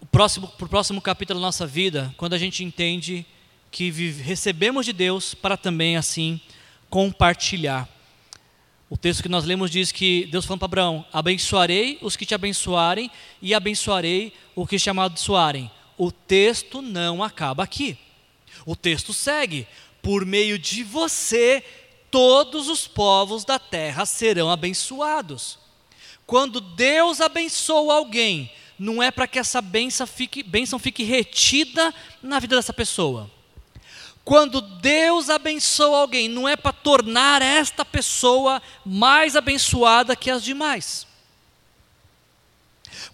[0.01, 3.27] o próximo, para o próximo capítulo da nossa vida, quando a gente entende
[3.71, 6.41] que recebemos de Deus para também assim
[6.89, 7.89] compartilhar.
[8.89, 12.35] O texto que nós lemos diz que Deus falou para Abraão: abençoarei os que te
[12.35, 15.71] abençoarem e abençoarei os que te amaldiçoarem.
[15.97, 17.97] O texto não acaba aqui.
[18.67, 19.69] O texto segue:
[20.03, 21.63] por meio de você,
[22.11, 25.59] todos os povos da terra serão abençoados.
[26.27, 28.51] Quando Deus abençoa alguém,
[28.81, 33.31] não é para que essa bênção fique, bênção fique retida na vida dessa pessoa.
[34.25, 41.07] Quando Deus abençoa alguém, não é para tornar esta pessoa mais abençoada que as demais.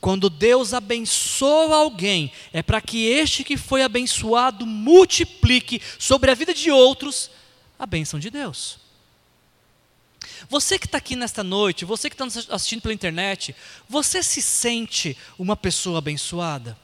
[0.01, 6.55] Quando Deus abençoa alguém, é para que este que foi abençoado multiplique sobre a vida
[6.55, 7.29] de outros
[7.77, 8.86] a bênção de Deus.
[10.49, 13.55] Você que está aqui nesta noite, você que está nos assistindo pela internet,
[13.89, 16.79] você se sente uma pessoa abençoada?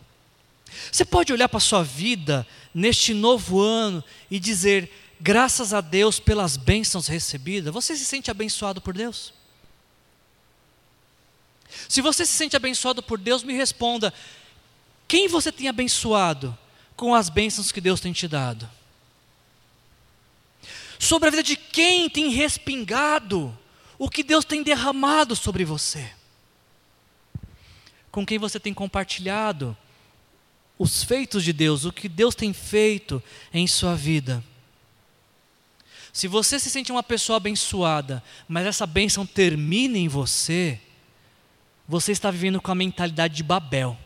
[0.90, 4.90] Você pode olhar para a sua vida neste novo ano e dizer,
[5.20, 9.32] graças a Deus pelas bênçãos recebidas, você se sente abençoado por Deus?
[11.88, 14.12] Se você se sente abençoado por Deus, me responda:
[15.06, 16.56] quem você tem abençoado
[16.96, 18.68] com as bênçãos que Deus tem te dado?
[21.02, 23.58] Sobre a vida de quem tem respingado
[23.98, 26.12] o que Deus tem derramado sobre você?
[28.12, 29.76] Com quem você tem compartilhado
[30.78, 33.20] os feitos de Deus, o que Deus tem feito
[33.52, 34.44] em sua vida?
[36.12, 40.80] Se você se sente uma pessoa abençoada, mas essa bênção termina em você,
[41.88, 43.98] você está vivendo com a mentalidade de Babel.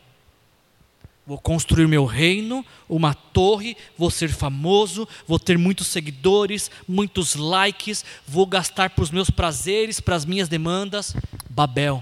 [1.27, 8.05] Vou construir meu reino, uma torre, vou ser famoso, vou ter muitos seguidores, muitos likes,
[8.25, 11.13] vou gastar para os meus prazeres, para as minhas demandas.
[11.49, 12.01] Babel.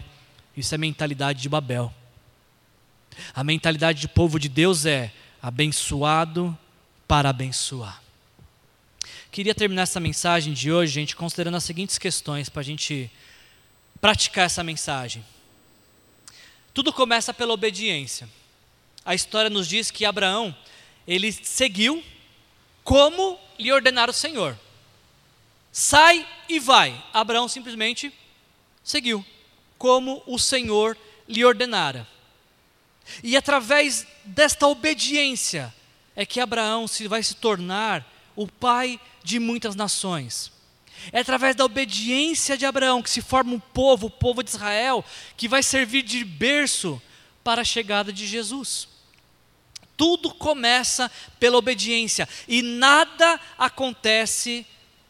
[0.55, 1.91] Isso é mentalidade de Babel.
[3.33, 5.11] A mentalidade de povo de Deus é
[5.41, 6.55] abençoado
[7.07, 8.03] para abençoar.
[9.31, 13.09] Queria terminar essa mensagem de hoje, gente, considerando as seguintes questões para a gente
[13.99, 15.25] praticar essa mensagem.
[16.75, 18.29] Tudo começa pela obediência.
[19.05, 20.55] A história nos diz que Abraão,
[21.07, 22.03] ele seguiu
[22.83, 24.57] como lhe ordenara o Senhor.
[25.71, 27.03] Sai e vai.
[27.13, 28.11] Abraão simplesmente
[28.83, 29.23] seguiu
[29.77, 30.97] como o Senhor
[31.27, 32.07] lhe ordenara.
[33.23, 35.73] E através desta obediência
[36.15, 38.03] é que Abraão se vai se tornar
[38.35, 40.51] o pai de muitas nações.
[41.11, 45.05] É através da obediência de Abraão que se forma um povo, o povo de Israel,
[45.37, 47.01] que vai servir de berço
[47.43, 48.94] para a chegada de Jesus.
[49.97, 54.65] Tudo começa pela obediência e nada acontece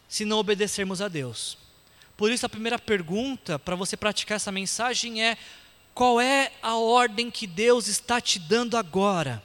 [0.08, 1.58] se não obedecermos a Deus.
[2.16, 5.38] Por isso, a primeira pergunta para você praticar essa mensagem é:
[5.94, 9.44] qual é a ordem que Deus está te dando agora?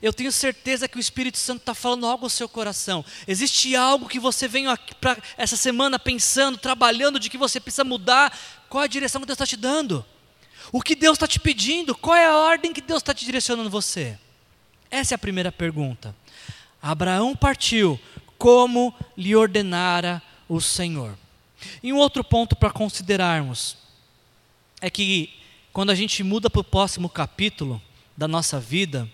[0.00, 3.04] eu tenho certeza que o Espírito Santo está falando algo ao seu coração.
[3.26, 8.36] Existe algo que você aqui para essa semana pensando, trabalhando, de que você precisa mudar.
[8.68, 10.04] Qual é a direção que Deus está te dando?
[10.70, 11.94] O que Deus está te pedindo?
[11.94, 14.18] Qual é a ordem que Deus está te direcionando você?
[14.90, 16.14] Essa é a primeira pergunta.
[16.80, 17.98] Abraão partiu
[18.38, 21.16] como lhe ordenara o Senhor.
[21.82, 23.76] E um outro ponto para considerarmos
[24.80, 25.30] é que
[25.72, 27.80] quando a gente muda para o próximo capítulo
[28.16, 29.08] da nossa vida,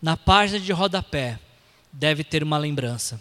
[0.00, 1.38] na página de rodapé,
[1.92, 3.20] deve ter uma lembrança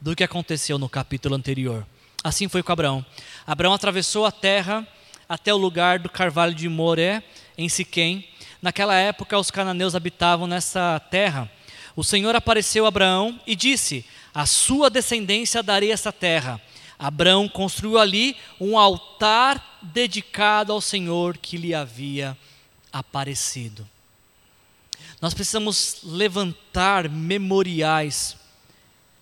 [0.00, 1.86] do que aconteceu no capítulo anterior.
[2.22, 3.04] Assim foi com Abraão.
[3.46, 4.86] Abraão atravessou a terra
[5.28, 7.22] até o lugar do carvalho de Moré,
[7.56, 8.28] em Siquém.
[8.66, 11.48] Naquela época, os cananeus habitavam nessa terra.
[11.94, 14.04] O Senhor apareceu a Abraão e disse:
[14.34, 16.60] A sua descendência darei essa terra.
[16.98, 22.36] Abraão construiu ali um altar dedicado ao Senhor que lhe havia
[22.92, 23.88] aparecido.
[25.20, 28.36] Nós precisamos levantar memoriais,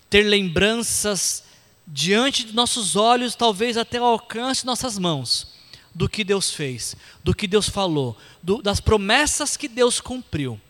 [0.09, 1.45] ter lembranças
[1.86, 5.53] diante de nossos olhos, talvez até ao alcance de nossas mãos,
[5.95, 10.61] do que Deus fez, do que Deus falou, do, das promessas que Deus cumpriu.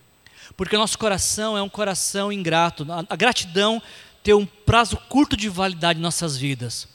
[0.57, 2.87] Porque o nosso coração é um coração ingrato.
[2.93, 3.83] A, a gratidão
[4.23, 6.87] tem um prazo curto de validade em nossas vidas.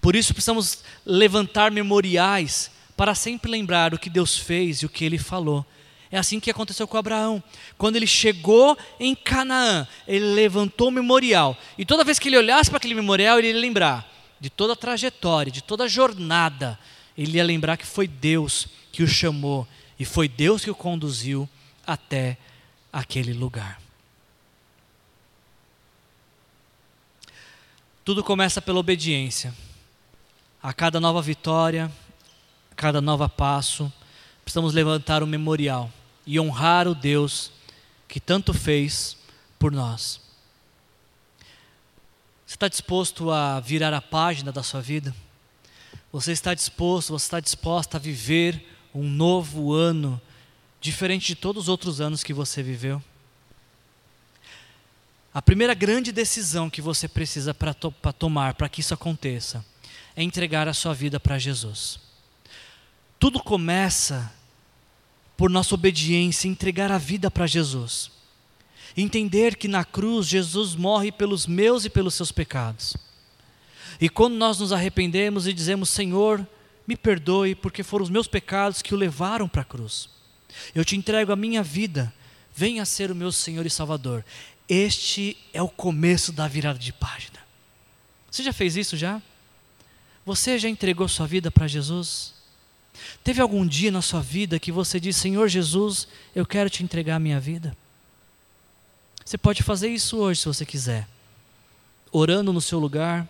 [0.00, 5.04] Por isso precisamos levantar memoriais para sempre lembrar o que Deus fez e o que
[5.04, 5.64] Ele falou.
[6.12, 7.42] É assim que aconteceu com Abraão.
[7.78, 11.56] Quando ele chegou em Canaã, ele levantou o memorial.
[11.78, 14.10] E toda vez que ele olhasse para aquele memorial, ele ia lembrar
[14.40, 16.76] de toda a trajetória, de toda a jornada.
[17.20, 19.68] Ele ia lembrar que foi Deus que o chamou
[19.98, 21.46] e foi Deus que o conduziu
[21.86, 22.38] até
[22.90, 23.78] aquele lugar.
[28.02, 29.54] Tudo começa pela obediência.
[30.62, 31.92] A cada nova vitória,
[32.70, 33.92] a cada novo passo,
[34.42, 35.92] precisamos levantar um memorial
[36.26, 37.52] e honrar o Deus
[38.08, 39.14] que tanto fez
[39.58, 40.22] por nós.
[42.46, 45.14] Você está disposto a virar a página da sua vida?
[46.12, 50.20] Você está disposto, você está disposta a viver um novo ano,
[50.80, 53.02] diferente de todos os outros anos que você viveu?
[55.32, 59.64] A primeira grande decisão que você precisa para to tomar para que isso aconteça
[60.16, 62.00] é entregar a sua vida para Jesus.
[63.18, 64.32] Tudo começa
[65.36, 68.10] por nossa obediência, entregar a vida para Jesus.
[68.96, 72.96] Entender que na cruz Jesus morre pelos meus e pelos seus pecados.
[74.00, 76.46] E quando nós nos arrependemos e dizemos, Senhor,
[76.86, 80.08] me perdoe, porque foram os meus pecados que o levaram para a cruz.
[80.74, 82.12] Eu te entrego a minha vida,
[82.54, 84.24] venha ser o meu Senhor e Salvador.
[84.68, 87.38] Este é o começo da virada de página.
[88.30, 89.20] Você já fez isso já?
[90.24, 92.34] Você já entregou sua vida para Jesus?
[93.22, 97.16] Teve algum dia na sua vida que você disse, Senhor Jesus, eu quero te entregar
[97.16, 97.76] a minha vida?
[99.24, 101.08] Você pode fazer isso hoje se você quiser,
[102.10, 103.28] orando no seu lugar,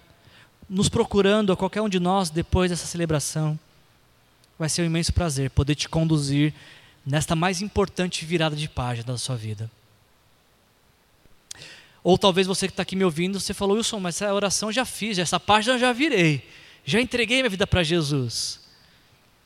[0.70, 3.58] nos procurando a qualquer um de nós depois dessa celebração.
[4.56, 6.54] Vai ser um imenso prazer poder te conduzir
[7.04, 9.68] nesta mais importante virada de página da sua vida.
[12.04, 14.84] Ou talvez você que está aqui me ouvindo, você falou, Wilson, mas essa oração já
[14.84, 16.48] fiz, essa página já virei,
[16.84, 18.60] já entreguei minha vida para Jesus.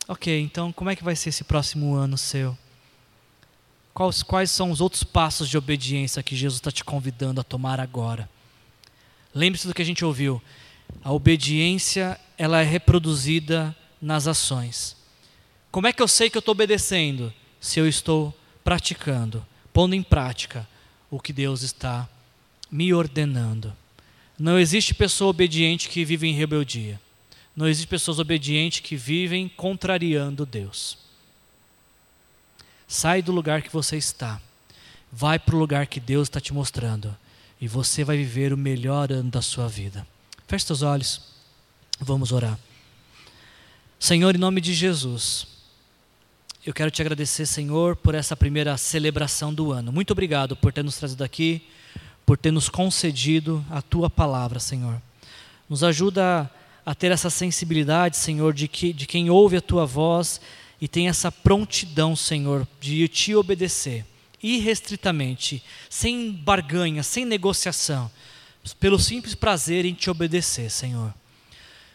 [0.07, 2.57] Ok, então como é que vai ser esse próximo ano seu?
[3.95, 7.81] Quais, quais são os outros passos de obediência que Jesus está te convidando a tomar
[7.81, 8.29] agora?
[9.35, 10.43] Lembre-se do que a gente ouviu.
[11.03, 14.97] A obediência ela é reproduzida nas ações.
[15.71, 17.33] Como é que eu sei que eu estou obedecendo?
[17.61, 20.69] Se eu estou praticando, pondo em prática
[21.11, 22.09] o que Deus está
[22.71, 23.73] me ordenando.
[24.39, 27.01] Não existe pessoa obediente que vive em rebeldia.
[27.55, 30.99] Não existe pessoas obedientes que vivem contrariando Deus.
[32.89, 34.41] Sai do lugar que você está.
[35.11, 37.17] Vai para o lugar que Deus está te mostrando.
[37.61, 40.07] E você vai viver o melhor ano da sua vida.
[40.47, 41.21] Feche seus olhos.
[41.99, 42.59] Vamos orar.
[43.99, 45.47] Senhor, em nome de Jesus,
[46.67, 49.91] eu quero te agradecer, Senhor, por essa primeira celebração do ano.
[49.91, 51.63] Muito obrigado por ter nos trazido aqui,
[52.27, 55.01] por ter nos concedido a tua palavra, Senhor.
[55.69, 56.51] Nos ajuda
[56.85, 60.41] a ter essa sensibilidade, Senhor, de, que, de quem ouve a tua voz
[60.81, 64.05] e tem essa prontidão, Senhor, de te obedecer
[64.45, 68.11] irrestritamente, sem barganha, sem negociação,
[68.73, 71.13] pelo simples prazer em te obedecer, Senhor.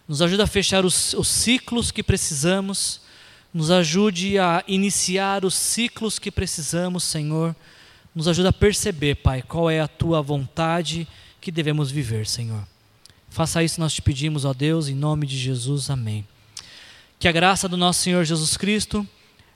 [0.08, 3.02] Nos ajuda a fechar os, os ciclos que precisamos,
[3.54, 7.56] nos ajude a iniciar os ciclos que precisamos, Senhor.
[8.14, 11.08] Nos ajuda a perceber, Pai, qual é a tua vontade
[11.40, 12.68] que devemos viver, Senhor.
[13.30, 15.90] Faça isso, nós te pedimos, ó Deus, em nome de Jesus.
[15.90, 16.28] Amém.
[17.20, 19.08] Que a graça do nosso Senhor Jesus Cristo,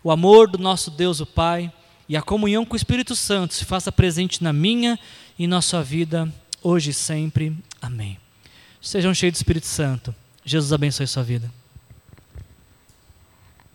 [0.03, 1.71] o amor do nosso Deus, o Pai,
[2.07, 4.99] e a comunhão com o Espírito Santo se faça presente na minha
[5.37, 6.31] e na sua vida,
[6.63, 7.55] hoje e sempre.
[7.81, 8.17] Amém.
[8.81, 10.15] Sejam cheios do Espírito Santo.
[10.45, 11.51] Jesus abençoe sua vida.